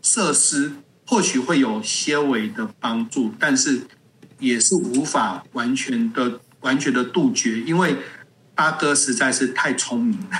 [0.02, 0.72] 设施，
[1.06, 3.86] 或许会有些微的帮助，但是
[4.38, 7.96] 也是无法完全的完全的杜绝，因为
[8.54, 10.38] 八哥实在是太聪明了。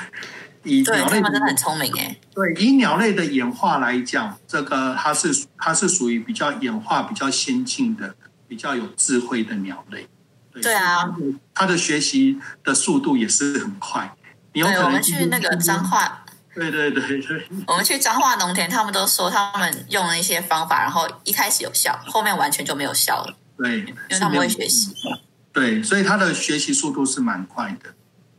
[0.66, 2.16] 以对鸟类真的很聪明哎。
[2.34, 8.14] 对，以鸟类的演化来讲，这个它是它是属于比较演化比较先进的、
[8.46, 10.06] 比较有智慧的鸟类。
[10.62, 11.14] 对啊
[11.54, 14.14] 它的，学习的速度也是很快。
[14.54, 16.24] 你有对，可能我们去那个彰，化，
[16.54, 24.94] 对对对对我们去彰化农田，他们都说他们用了一些方法，然后一开始有效，后面完全就没有效了，对，因为他们会学习。
[25.52, 27.94] 对，所以他的学习速度是蛮快的。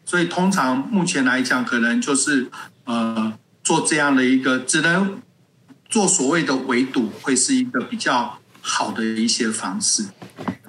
[0.07, 2.49] 所以通常目前来讲，可能就是
[2.85, 5.21] 呃做这样的一个，只能
[5.89, 10.05] 做所谓的围堵，会是一个比较好的一些方式。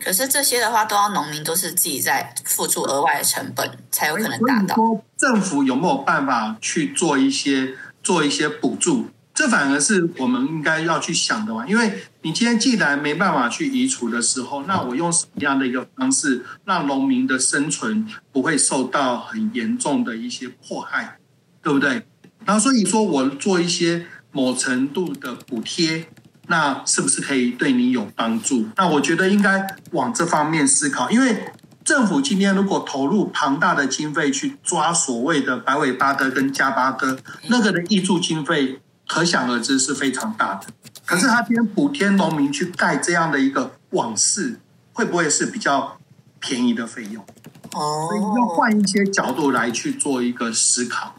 [0.00, 4.74] 可是这些的话，都要农民都是自己在付出额外的成本，才有可能达到。
[5.16, 9.06] 政府有没有办法去做一些做一些补助？
[9.38, 11.64] 这反而是我们应该要去想的嘛。
[11.64, 21.18] 因为你今天既然没办法去移除的时候，那我用什么样的一个方式，让农民的生存不会受到很严重的一些迫害，
[21.62, 22.04] 对不对？
[22.44, 26.08] 然后所以说我做一些某程度的补贴，
[26.48, 28.66] 那是不是可以对你有帮助？
[28.76, 31.44] 那我觉得应该往这方面思考，因为
[31.84, 40.66] 政府今天如果投入庞大的经费去抓所谓的白尾巴哥跟加巴哥，那个的挹注经费可想而知是非常大的。
[41.04, 44.60] 可是他今天补贴农民去盖这样的一个网室，
[44.92, 45.98] 会不会是比较
[46.38, 47.24] 便宜的费用？
[47.72, 51.16] 哦所以要哦，换一些角度来去做一个思考，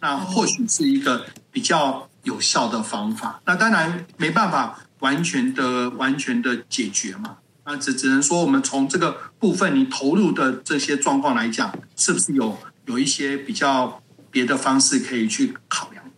[0.00, 3.40] 那或许是一个比较有效的方法。
[3.44, 16.11] 那当然没办法完全的完全的解决嘛，那只只能说我们从这个部分你投入的这些状况来讲，是不是有有一些比较别的方式可以去考量的？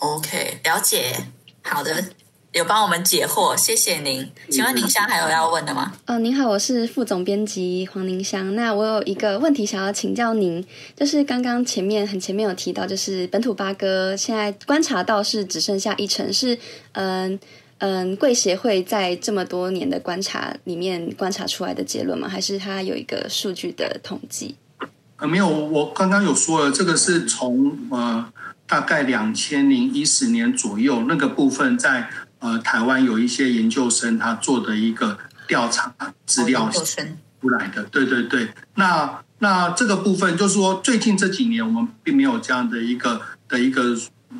[0.00, 1.14] OK，了解。
[1.62, 2.02] 好的，
[2.52, 4.26] 有帮我们解惑，谢谢您。
[4.50, 5.92] 请问宁香还有要问的吗？
[6.06, 8.54] 呃，您好，我是副总编辑黄宁香。
[8.56, 16.58] 那我有一个问题想要请教您，就是刚刚前面很前面有提到，就是本土八哥现在观察到是只剩下一成，是
[16.92, 17.38] 嗯
[17.76, 22.26] 嗯贵协会在这么多年的观察里面观察出来的结论吗？
[22.26, 24.56] 还是它有一个数据的统计？
[25.18, 28.32] 呃，没有，我刚刚有说了，这个是从呃
[28.70, 32.08] 大概两千零一十年左右那个部分在。
[32.42, 35.94] 呃，台湾有一些研究生他做的一个调查
[36.24, 38.48] 资料出来的，对对对。
[38.76, 43.94] 那那这个部分就是说，最近这几年我们并没有这样的一个的一个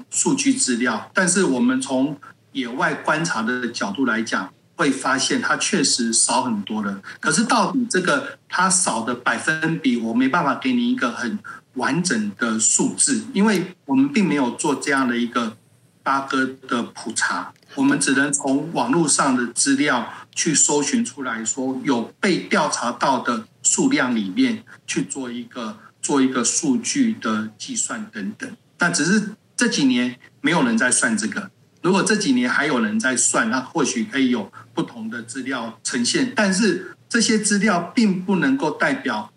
[0.09, 2.18] 数据资料，但是我们从
[2.53, 7.03] 野外观察的角度来讲，会发现它确实少很多了。
[7.20, 11.39] 可是到底这个它少的百分比，我没办法给你一个很
[11.81, 15.57] 完整的数字，因为我们并没有做这样的一个
[16.03, 17.53] 八哥的普查。
[17.76, 28.51] 我们只能从网络上的资料去搜寻出来说，有被调查到的数量里面去做一个做一个数据的计算等等。
[28.78, 31.51] 那只是这几年没有人在算这个。
[31.83, 36.33] 如果这几年还有人在算，那或许可以有不同的资料呈现。
[36.35, 39.33] 但是这些资料并不能够代表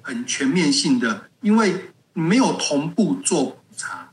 [0.00, 4.10] 很全面性的，因为没有同步做普查。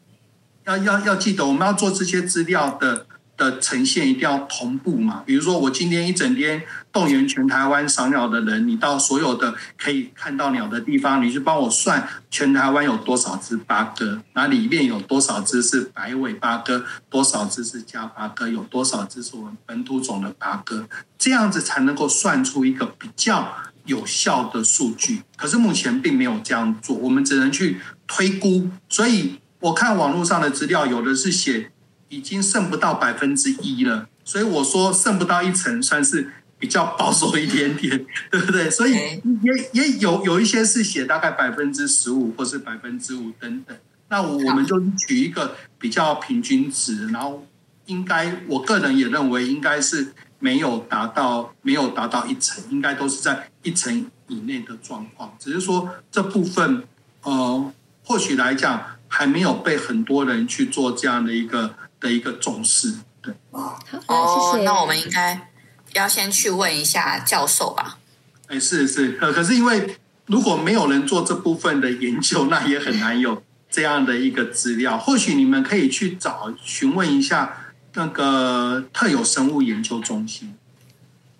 [0.65, 3.05] 要要要记得，我们要做这些资料的。
[3.37, 5.21] 的呈现一定要同步嘛？
[5.23, 23.53] 比如说，我今天一整天动员全台湾赏鸟的人，你到所有的可以看到鸟的地方，你去帮我算全台湾有多少只八哥，那里面有多少只是白尾八哥，多少只是家八哥，有多少只是我们本土种的八哥，这样子才能够算出一个比较
[23.87, 25.23] 有效的数据。
[25.35, 28.69] 可是目前并没有这样做，我们只能去推估。
[28.87, 31.71] 所以我看网络上的资料，有的是写。
[32.09, 38.69] 已经剩不到百分之一了，所以我说剩不到一层算是比较保守一点点，对不对？
[38.69, 43.77] 所以也也有有一些是写大概百分之十五或是百分之五等等。
[44.07, 47.45] 那我们就取一个比较平均值，然后
[47.87, 55.35] 应该我个人也认为应该是没有达到没有达到一层，应该都是在一层以内的状况。
[55.39, 56.83] 只是说这部分
[57.23, 57.73] 呃，
[58.03, 61.75] 或许来讲还没有被很多人去做这样的一个。
[61.99, 65.49] 的一个重视，对，好，哦，那我们应该
[65.93, 67.97] 要先去问一下教授吧。
[68.45, 74.95] 哎，是是，呃，可是因为如果没有人做这部分的研究，那也很难有这样的一个资料。
[74.95, 80.53] 或许你们可以去找询问一下那个特有生物研究中心。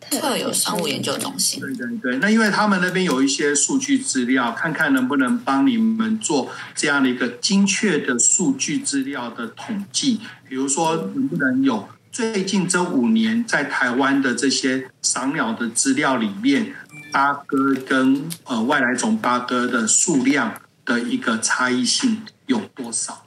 [0.10, 10.22] 特有生物研究中心，对对对，那因为他们那边有一些数据资料，看看能不能帮你们做这样的一个精确的数据资料的统计。
[10.48, 16.74] 比如说，能不能有最近这五年在台湾的这些赏鸟的资料里面，
[17.12, 23.26] 八哥跟呃外来种八哥的数量的一个差异性有多少？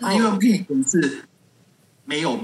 [0.00, 1.24] 因为目前是
[2.12, 2.38] 没有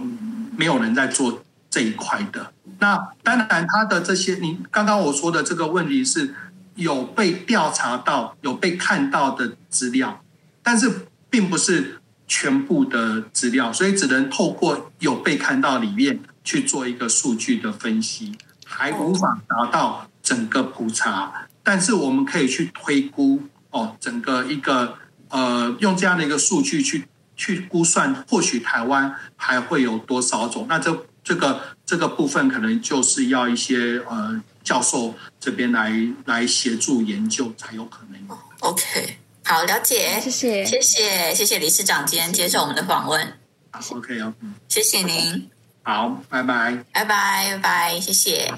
[0.56, 2.54] 没有人在做这一块的。
[2.78, 6.34] 那当然，他的这些，你刚刚我说的这个问题是
[6.76, 10.22] 有被调查到、有被看到的资料，
[10.62, 21.46] 但是并不是全部的资料，所以只能透过有被看到里面去做一个数据的分析，还无法达到整个普查。
[21.62, 24.94] 但是我们可以去推估哦，整个一个
[25.28, 27.06] 呃，用这样的一个数据去
[27.38, 30.66] 去估算，或许台湾还会有多少种？
[30.68, 31.06] 那这。
[31.24, 35.92] 这个这个部分可能就是要一些呃教授这边来
[36.24, 38.38] 来协助研究才有可能。
[38.60, 43.34] OK，好，了解，谢谢，谢谢，谢谢理事长今天接受我们的访问。
[43.90, 44.32] OK，好，
[44.70, 45.50] 谢谢您。
[45.82, 48.50] 好，拜拜，拜拜，拜拜，谢谢。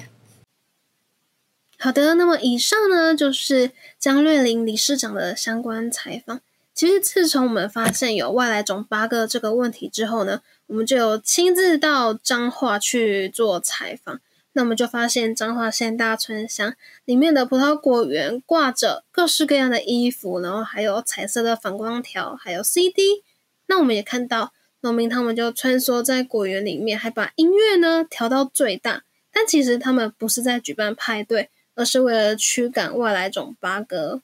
[1.77, 6.39] 好的，那么以上呢就是江瑞玲理事长的相关采访。
[6.73, 10.41] 其实自从我们发现有外来种八哥这个问题之后呢。
[10.67, 14.21] 我们就有亲自到彰化去做采访，
[14.53, 23.21] 那我们就发现彰化县大村乡里面的葡萄果园挂着各式各样的衣服，然后还有彩色的反光条，还有 CD。
[23.65, 29.03] 那我们也看到农民他们就穿梭在果园里面，还把音乐呢调到最大。
[29.29, 34.21] 但其实他们不是在举办派对，而是为了驱赶外来种八哥。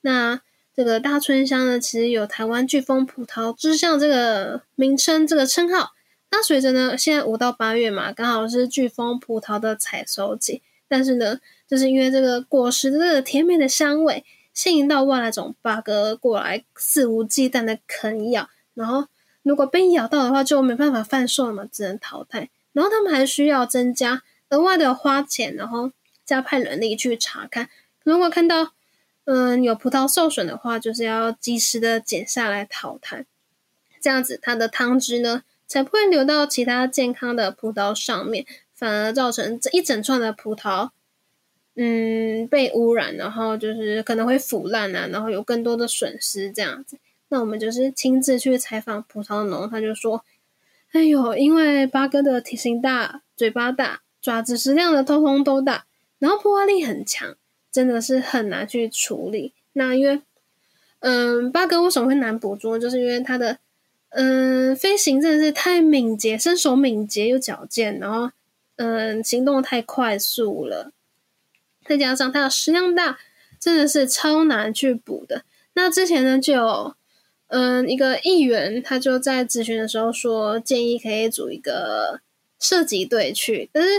[0.00, 0.40] 那
[0.74, 5.92] 这个大村乡呢，其实有台湾飓风葡萄之乡这个名称，这个称号。
[6.30, 10.62] 那随着呢，现在五到八月嘛，刚好是飓风葡萄的采收季。
[10.88, 18.48] 但是呢，就是因为这个果实的这个甜美的香味，吸引到外来种八哥过来肆无忌惮的啃咬。
[18.72, 19.06] 然后
[19.42, 22.48] 如果被咬到的话，就没办法贩售了嘛，只能淘汰。
[22.72, 25.92] 然后他们还需要增加额外的花钱，然后
[26.24, 27.68] 加派人力去查看。
[28.04, 28.72] 如果看到
[29.24, 33.24] 嗯有葡萄受损的话，就是要及时的剪下来淘汰，
[34.00, 38.44] 这样子它的汤汁呢才不会流到其他健康的葡萄上面，
[38.74, 40.90] 反而造成这一整串的葡萄。
[41.74, 46.98] 嗯，被污染，然后就是可能会腐烂啊，然后有更多的损失这样子。
[47.30, 50.22] 那我们就是亲自去采访葡萄农，他就说
[50.92, 55.86] ：“哎呦，因为八哥的体型大、嘴巴大、爪子食量的通通都大，
[56.18, 57.34] 然后破坏力很强，
[57.72, 59.54] 真的是很难去处理。
[59.72, 60.20] 那因为，
[61.00, 62.78] 嗯，八哥为什么会难捕捉？
[62.78, 63.58] 就是因为它的，
[64.10, 68.30] 嗯，飞行真的是太敏捷，身手敏捷又矫健，然后，
[68.76, 70.92] 嗯，行动太快速了。”
[71.84, 73.18] 再加上它的食量大，
[73.58, 75.42] 真的是超难去捕的。
[75.72, 76.94] 那之前呢，就有
[77.48, 82.20] 嗯一个议员，他就在咨询的时候说，建议可以组一个
[82.60, 83.90] 射击队去，但是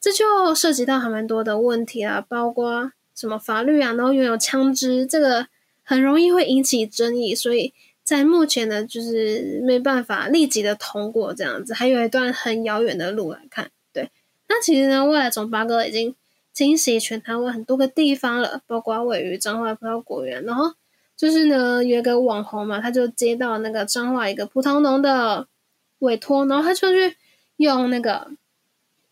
[0.00, 2.92] 这就涉及到还蛮多的问题啊，包括
[3.22, 5.46] 什么法律啊，然后拥有枪支，这个
[5.82, 7.72] 很容易会引起争议，所以
[8.04, 13.70] 在目前呢，就是没办法立即的通过这样子，还有一段很遥远的路来看。
[13.92, 14.10] 对，
[14.48, 16.14] 那其实呢，未来总八哥已经。
[16.54, 20.44] 侵袭全台湾很多个地方了，包括位于彰化葡萄果园。
[20.44, 20.74] 然后
[21.16, 25.48] 就是呢，有一个网红嘛，他就接到那个彰化一个葡萄农的
[26.00, 27.16] 委托，然后他就去
[27.56, 28.30] 用那个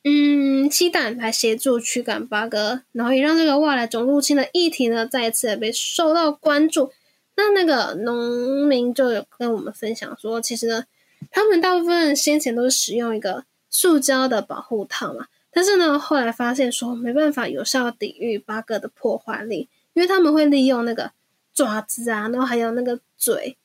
[0.03, 6.93] 嗯鸡蛋来协助驱赶八哥，然后也让这个外来种入侵的议题呢再一次被受到关注。
[7.37, 10.85] 那那个农民就有跟我们分享说，其实呢，
[11.31, 15.27] 他们大部分先前都是使用一个塑胶的保护套嘛。
[15.51, 21.13] 但是呢，后来发现说没办法有效抵御八哥的破坏力，因为他们会利用那个
[21.53, 23.57] 爪子啊，然后还有那个嘴、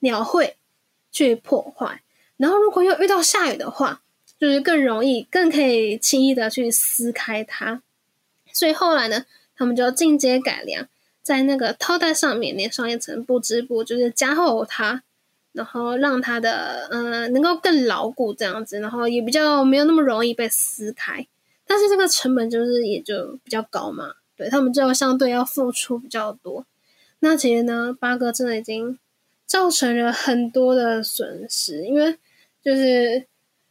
[0.00, 0.54] 鸟喙
[1.12, 2.02] 去破坏。
[2.36, 4.02] 然后如果又遇到下雨的话，
[4.38, 7.82] 就是更容易、更可以轻易的去撕开它。
[8.52, 9.24] 所以后来呢，
[9.56, 10.86] 他们就进阶改良，
[11.22, 15.02] 在那个套袋上面连上一层布织布，就是加厚它。
[15.52, 21.26] 然后让它的嗯能够更牢固这样子，然后也比较没有那么容易被撕开，
[21.66, 26.64] 但是这个成本就是也就比较高嘛，对他们就要相对要付出比较多。
[27.20, 28.98] 那其实呢，八哥真的已经
[29.46, 32.16] 造成了很多的损失，因为
[32.62, 33.26] 就是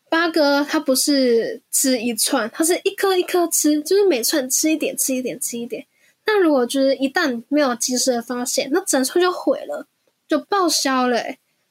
[0.10, 5.86] 八哥它不是吃一串，它是一颗一颗吃，就是每串吃一点，吃一点，吃一点。
[6.26, 9.88] 那如果就是一旦没有及时的发现，那整串就毁了，
[10.28, 11.22] 就报销了。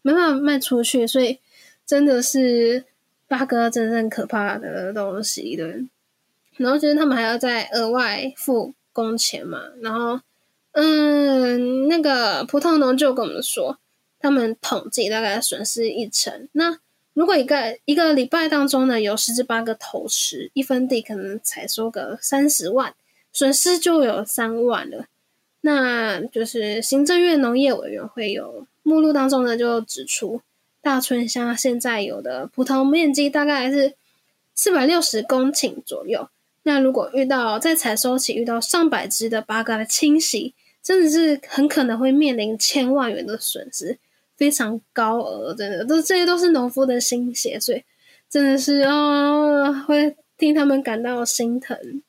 [0.03, 1.41] 没办法卖出去，所以
[1.85, 2.85] 真的是
[3.27, 5.85] 八哥真正可怕的东西对。
[6.59, 9.63] 然后就是他们还要再额外付工钱嘛。
[9.83, 10.21] 然后，
[10.73, 13.79] 嗯，那个葡萄农就跟我们说，
[14.21, 16.49] 他们统计大概损失一成。
[16.53, 16.79] 那
[17.17, 22.95] 如果一个一个礼拜当中呢，有十至八个投食，一分地可能才收个三十万，
[23.33, 25.07] 损失就有三万了。
[25.63, 28.67] 那就是行政院农业委员会有。
[28.83, 30.43] 目录当中呢，就指出
[30.83, 33.95] 大村乡现在有的葡萄面积大概是
[34.55, 36.29] 四百六十公顷左右。
[36.65, 40.53] 那如果遇到在采收期遇到上百只的八哥的侵袭，
[40.83, 43.99] 真的是很可能会面临千万元的损失，
[44.37, 47.83] 非常高额，真的都这些都是农夫的心血，所以
[48.29, 52.03] 真的是啊，会替他们感到心疼。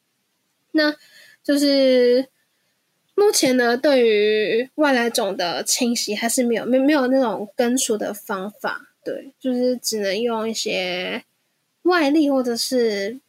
[0.72, 0.96] 那
[1.44, 2.28] 就是。
[3.20, 11.24] 目前呢，对于外来种的侵袭还是没有没没有那种根除的方法，对，就是只能用一些
[11.82, 13.20] 外力或者是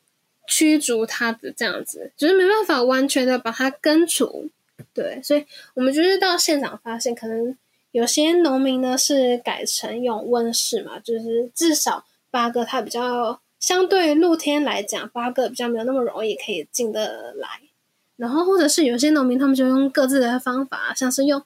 [0.46, 4.50] 驱逐它的这样子，就是没办法完全的把它根除，
[4.92, 7.56] 对，所以我们就是到现场发现，可能
[7.98, 17.48] 有些农民呢是改成用温室嘛，就是至少八哥它比较相对露天来讲，八哥比较没有那么容易可以进得来。
[18.14, 21.42] 然后，或者是有些农民，他们就用各自的方法，像是用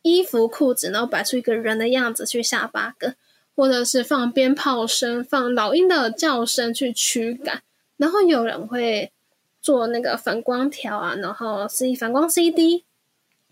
[0.00, 3.14] 衣服、裤子，然后摆出一个人的样子去吓八哥，
[3.54, 7.62] 或者是放鞭炮声、放老鹰的叫声去驱赶。
[7.98, 9.12] 然后有人会
[9.60, 12.84] 做那个反光条啊，然后 C 反光 CD，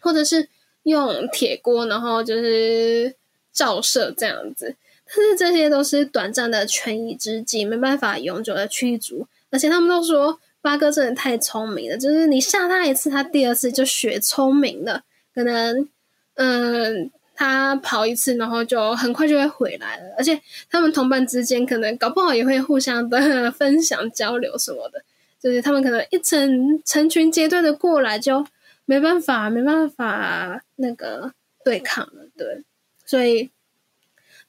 [0.00, 0.48] 或者是
[0.84, 3.14] 用铁锅，然后就是
[3.52, 4.74] 照射这样子。
[5.06, 9.26] 但是这些都是短暂的权宜之计，没办法永久的驱逐。
[9.50, 10.38] 而且他们都说。
[10.64, 15.02] 八哥真的太聪明了，就是你吓他一次，他第二次就学聪明了。
[15.34, 15.88] 可能，
[16.34, 20.14] 嗯，他跑一次，然后就很快就会回来了。
[20.16, 25.02] 而且他们同伴之间，可能搞不好也会互相的 分享交流什么的。
[25.42, 28.46] 就是他们可能一成成群结队的过来，就
[28.84, 31.32] 没办法，没办法那个
[31.64, 32.26] 对抗了。
[32.36, 32.62] 对，
[33.04, 33.50] 所以，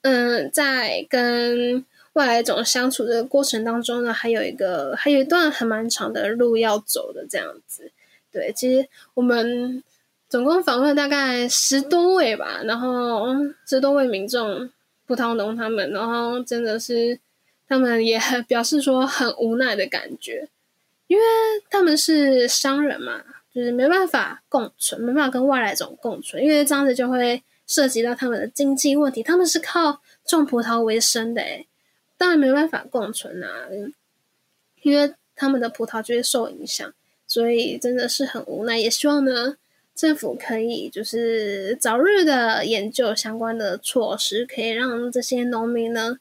[0.01, 7.91] 嗯，在跟外来种相处的过程当中呢，还有一个还有一段很蛮长的路要走的这样子。
[8.31, 9.83] 对，其实我们
[10.27, 13.27] 总共访问大概十多位吧，然后
[13.65, 14.69] 十多位民众，
[15.05, 17.19] 葡萄农他们，然后真的是
[17.67, 20.49] 他们也很表示说很无奈的感觉，
[21.07, 21.23] 因为
[21.69, 23.23] 他们是商人嘛，
[23.53, 31.67] 就是没办法共存，没办法跟外来种共存，因为这样子就会涉及到他们的经济问题，他们是靠种葡萄为生的，诶
[32.17, 33.67] 当然没办法共存啊，
[34.81, 36.93] 因为他们的葡萄就会受影响，
[37.27, 38.77] 所以真的是很无奈。
[38.77, 39.57] 也希望呢，
[39.93, 46.17] 政府可以就是早日的研究相关的措施，可以让这些农民呢，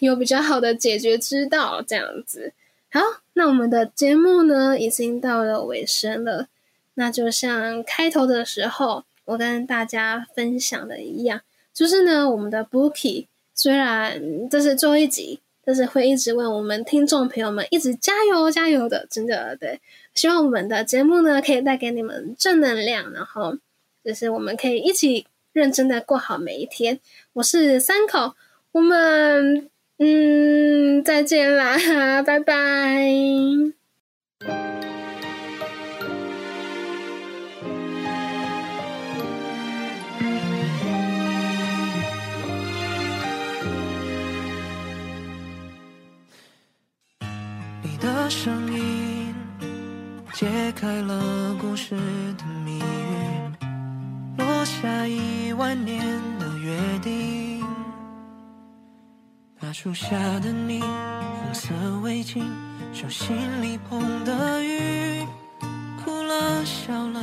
[0.00, 1.82] 有比较好的解决之道。
[1.82, 2.52] 这样子，
[2.90, 3.00] 好，
[3.40, 6.48] 那我们的节目呢，已经到了尾声了。
[6.92, 11.40] 那就像开头的时候，我跟大家分享的一样，
[11.72, 13.28] 就是呢，我们的 Bookie。
[13.54, 19.80] 虽然这是最后一集，但是会一直为我们听众朋友们一直加油加油的，真的对。
[20.14, 23.56] 希望我们的节目呢，可以带给你们正能量，然后
[24.04, 27.00] 就是我们可以一起认真的过好每一天。
[27.32, 28.34] 我是三口，
[28.72, 29.70] 我们
[30.02, 33.04] 嗯再见啦，拜拜。
[47.82, 49.34] 你的声音
[50.32, 51.94] 揭开了故事
[52.38, 52.82] 的谜语，
[54.38, 56.00] 落下一万年
[56.38, 57.39] 的约定。
[59.70, 61.68] 大树下的你，红色
[62.02, 62.42] 围巾，
[62.92, 65.24] 手心里捧的雨，
[66.02, 67.20] 哭了笑了，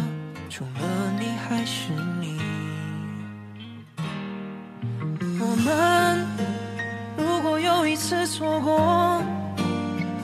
[0.49, 1.91] 除了你还是
[2.21, 2.39] 你。
[5.41, 6.25] 我们
[7.17, 9.21] 如果有一次错过。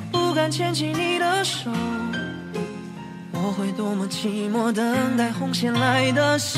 [0.10, 1.70] 不敢牵起你的手，
[3.34, 6.58] 我会多么寂寞，等待红线来的时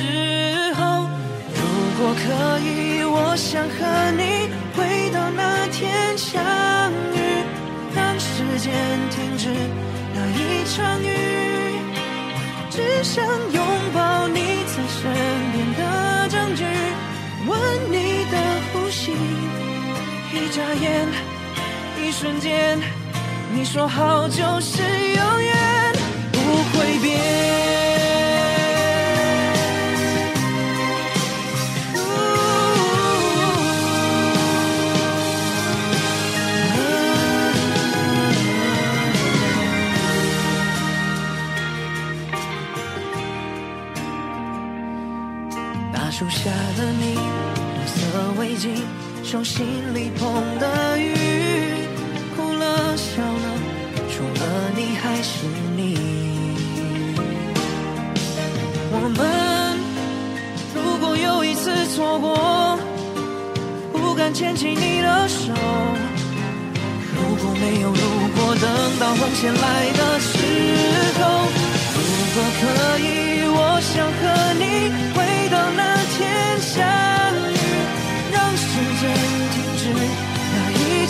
[0.76, 1.08] 候。
[1.56, 6.44] 如果可以，我想和你回到那天相
[7.16, 7.18] 遇，
[7.96, 8.74] 让时间
[9.10, 9.48] 停止
[10.14, 11.08] 那一场雨，
[12.70, 13.64] 只想拥
[13.94, 15.00] 抱你在身
[15.54, 16.66] 边的证据，
[17.48, 17.58] 闻
[17.90, 18.36] 你的
[18.74, 19.14] 呼吸，
[20.34, 21.08] 一眨眼，
[22.04, 22.78] 一瞬间。
[23.54, 25.94] 你说好就是永远
[26.34, 26.40] 不
[26.74, 27.45] 会变。
[49.24, 51.14] 手心里捧的雨。
[52.36, 53.48] 哭了笑了，
[54.12, 54.42] 除了
[54.76, 55.46] 你还是
[55.76, 55.80] 你。
[58.92, 59.20] 我们
[60.74, 62.80] 如果有一次错过，
[63.92, 65.54] 不敢牵起你的手。
[67.16, 68.04] 如果没有如
[68.36, 68.66] 果，等
[69.00, 70.30] 到红线来的时
[71.20, 71.22] 候，
[71.96, 71.98] 如
[72.34, 72.64] 果可
[73.00, 73.04] 以，
[73.48, 74.22] 我想和
[74.60, 74.64] 你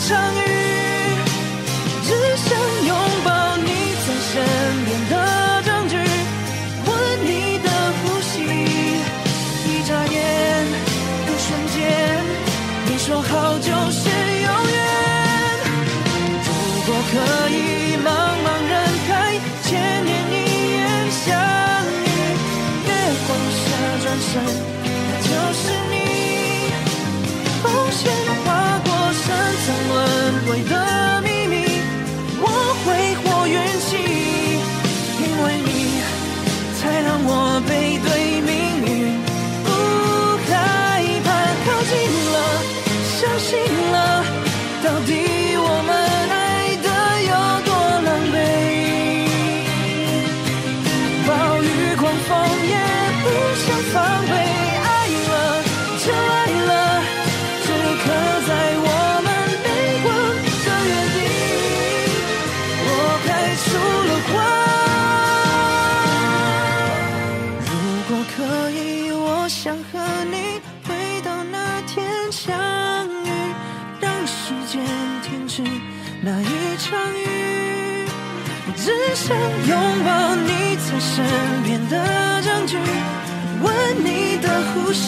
[0.06, 0.38] 场雨。
[2.04, 2.48] 只想
[2.86, 3.66] 拥抱你
[4.04, 4.32] 在身
[4.84, 5.12] 边的
[5.64, 5.94] 证据，
[6.86, 6.88] 吻
[7.24, 8.34] 你的呼吸，
[9.66, 10.16] 一眨眼，
[11.26, 11.76] 一瞬间，
[12.86, 14.08] 你说好就是
[14.42, 14.78] 永远。
[16.46, 16.48] 如
[16.86, 17.14] 果可
[17.50, 17.54] 以，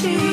[0.03, 0.28] 的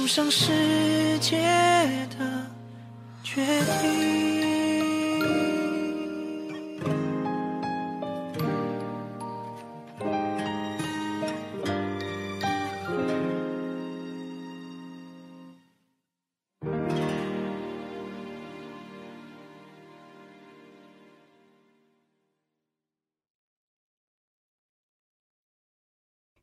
[0.00, 1.36] 赌上世界
[2.18, 2.46] 的
[3.22, 3.44] 决
[3.82, 4.29] 定。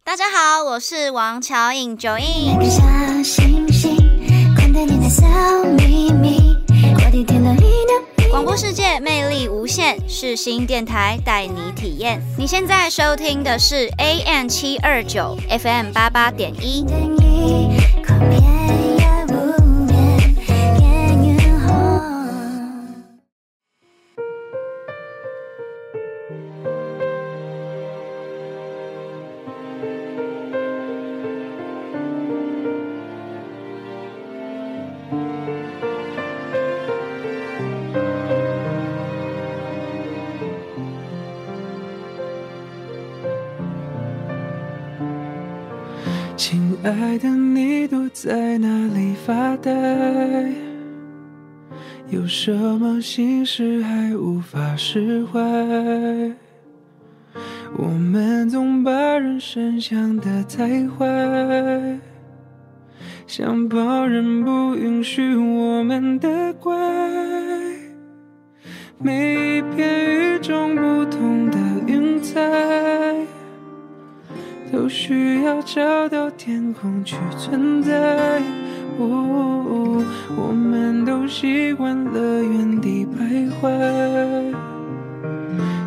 [0.07, 2.55] 大家好，我是王乔颖九印。
[2.55, 2.81] 看小
[3.21, 3.97] 星星，
[4.55, 5.25] 宽带你的小
[5.77, 6.55] 秘密，
[6.95, 8.31] 我的天的力量。
[8.31, 12.21] 广播世界魅力无限，是新电台带你体验。
[12.37, 16.85] 你现在收听的是 AM 七二九 FM 八八点一。
[52.47, 55.37] 什么心事还无法释怀？
[57.75, 58.89] 我们总把
[59.19, 61.99] 人生想得太坏，
[63.27, 66.73] 想旁人不允许我们的怪。
[68.97, 72.39] 每一片与众不同的云彩。
[74.71, 78.41] 都需要找到天空去存在。
[78.99, 80.03] 哦，
[80.35, 83.69] 我们都习惯了原地徘徊，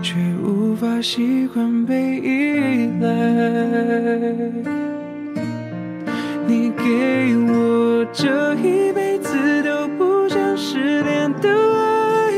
[0.00, 3.08] 却无法习惯被依赖。
[6.46, 12.32] 你给我这一辈子都不想失联的爱，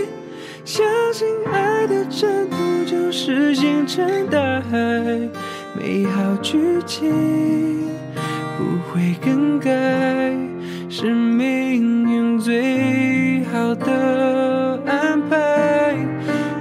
[0.64, 4.78] 相信爱的征途就是星辰大海。
[5.74, 7.10] 美好剧情
[8.58, 9.70] 不会更改，
[11.03, 15.96] 是命运最好的安排。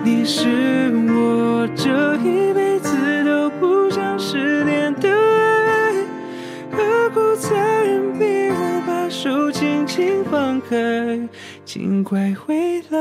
[0.03, 5.93] 你是我这一辈子都不想失联的爱，
[6.71, 11.19] 何苦残忍逼我把手轻轻放开？
[11.63, 12.99] 请快回来，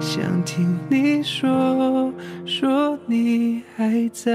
[0.00, 2.12] 想听你说
[2.44, 4.34] 说你还在。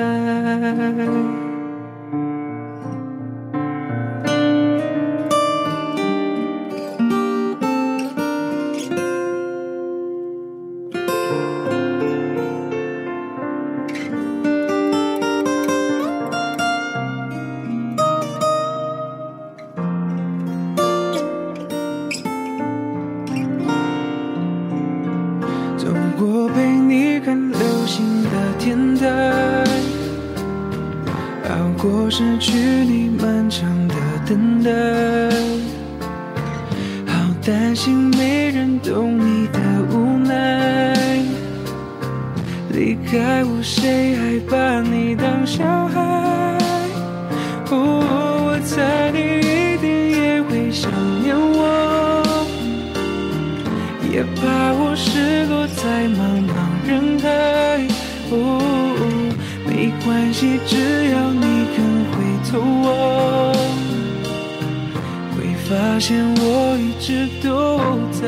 [44.48, 46.58] 把你当小孩？
[47.72, 47.76] 哦，
[48.46, 52.24] 我猜你一定也会想念我。
[54.12, 57.28] 也怕我失落在茫茫人海。
[58.32, 58.34] 哦，
[59.66, 61.78] 没关系，只要你肯
[62.12, 62.16] 回
[62.50, 62.52] 头
[62.86, 62.88] 望，
[65.36, 65.38] 会
[65.68, 65.70] 发
[66.00, 66.44] 现我
[66.78, 67.48] 一直都
[68.12, 68.20] 在。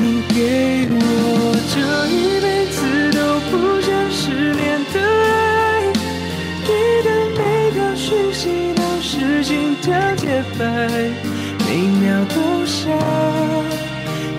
[0.00, 0.36] 你给
[0.90, 0.96] 我
[1.74, 2.37] 这一
[4.28, 5.80] 失联的爱，
[6.62, 6.68] 你
[7.02, 7.08] 的
[7.38, 7.40] 每
[7.72, 10.60] 条讯息都是心跳节拍。
[11.66, 11.66] 每
[11.98, 12.04] 秒
[12.34, 12.92] 都想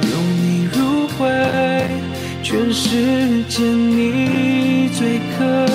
[0.03, 0.13] 拥
[0.43, 0.77] 你入
[1.17, 1.89] 怀，
[2.43, 4.99] 全世界你最
[5.35, 5.68] 可爱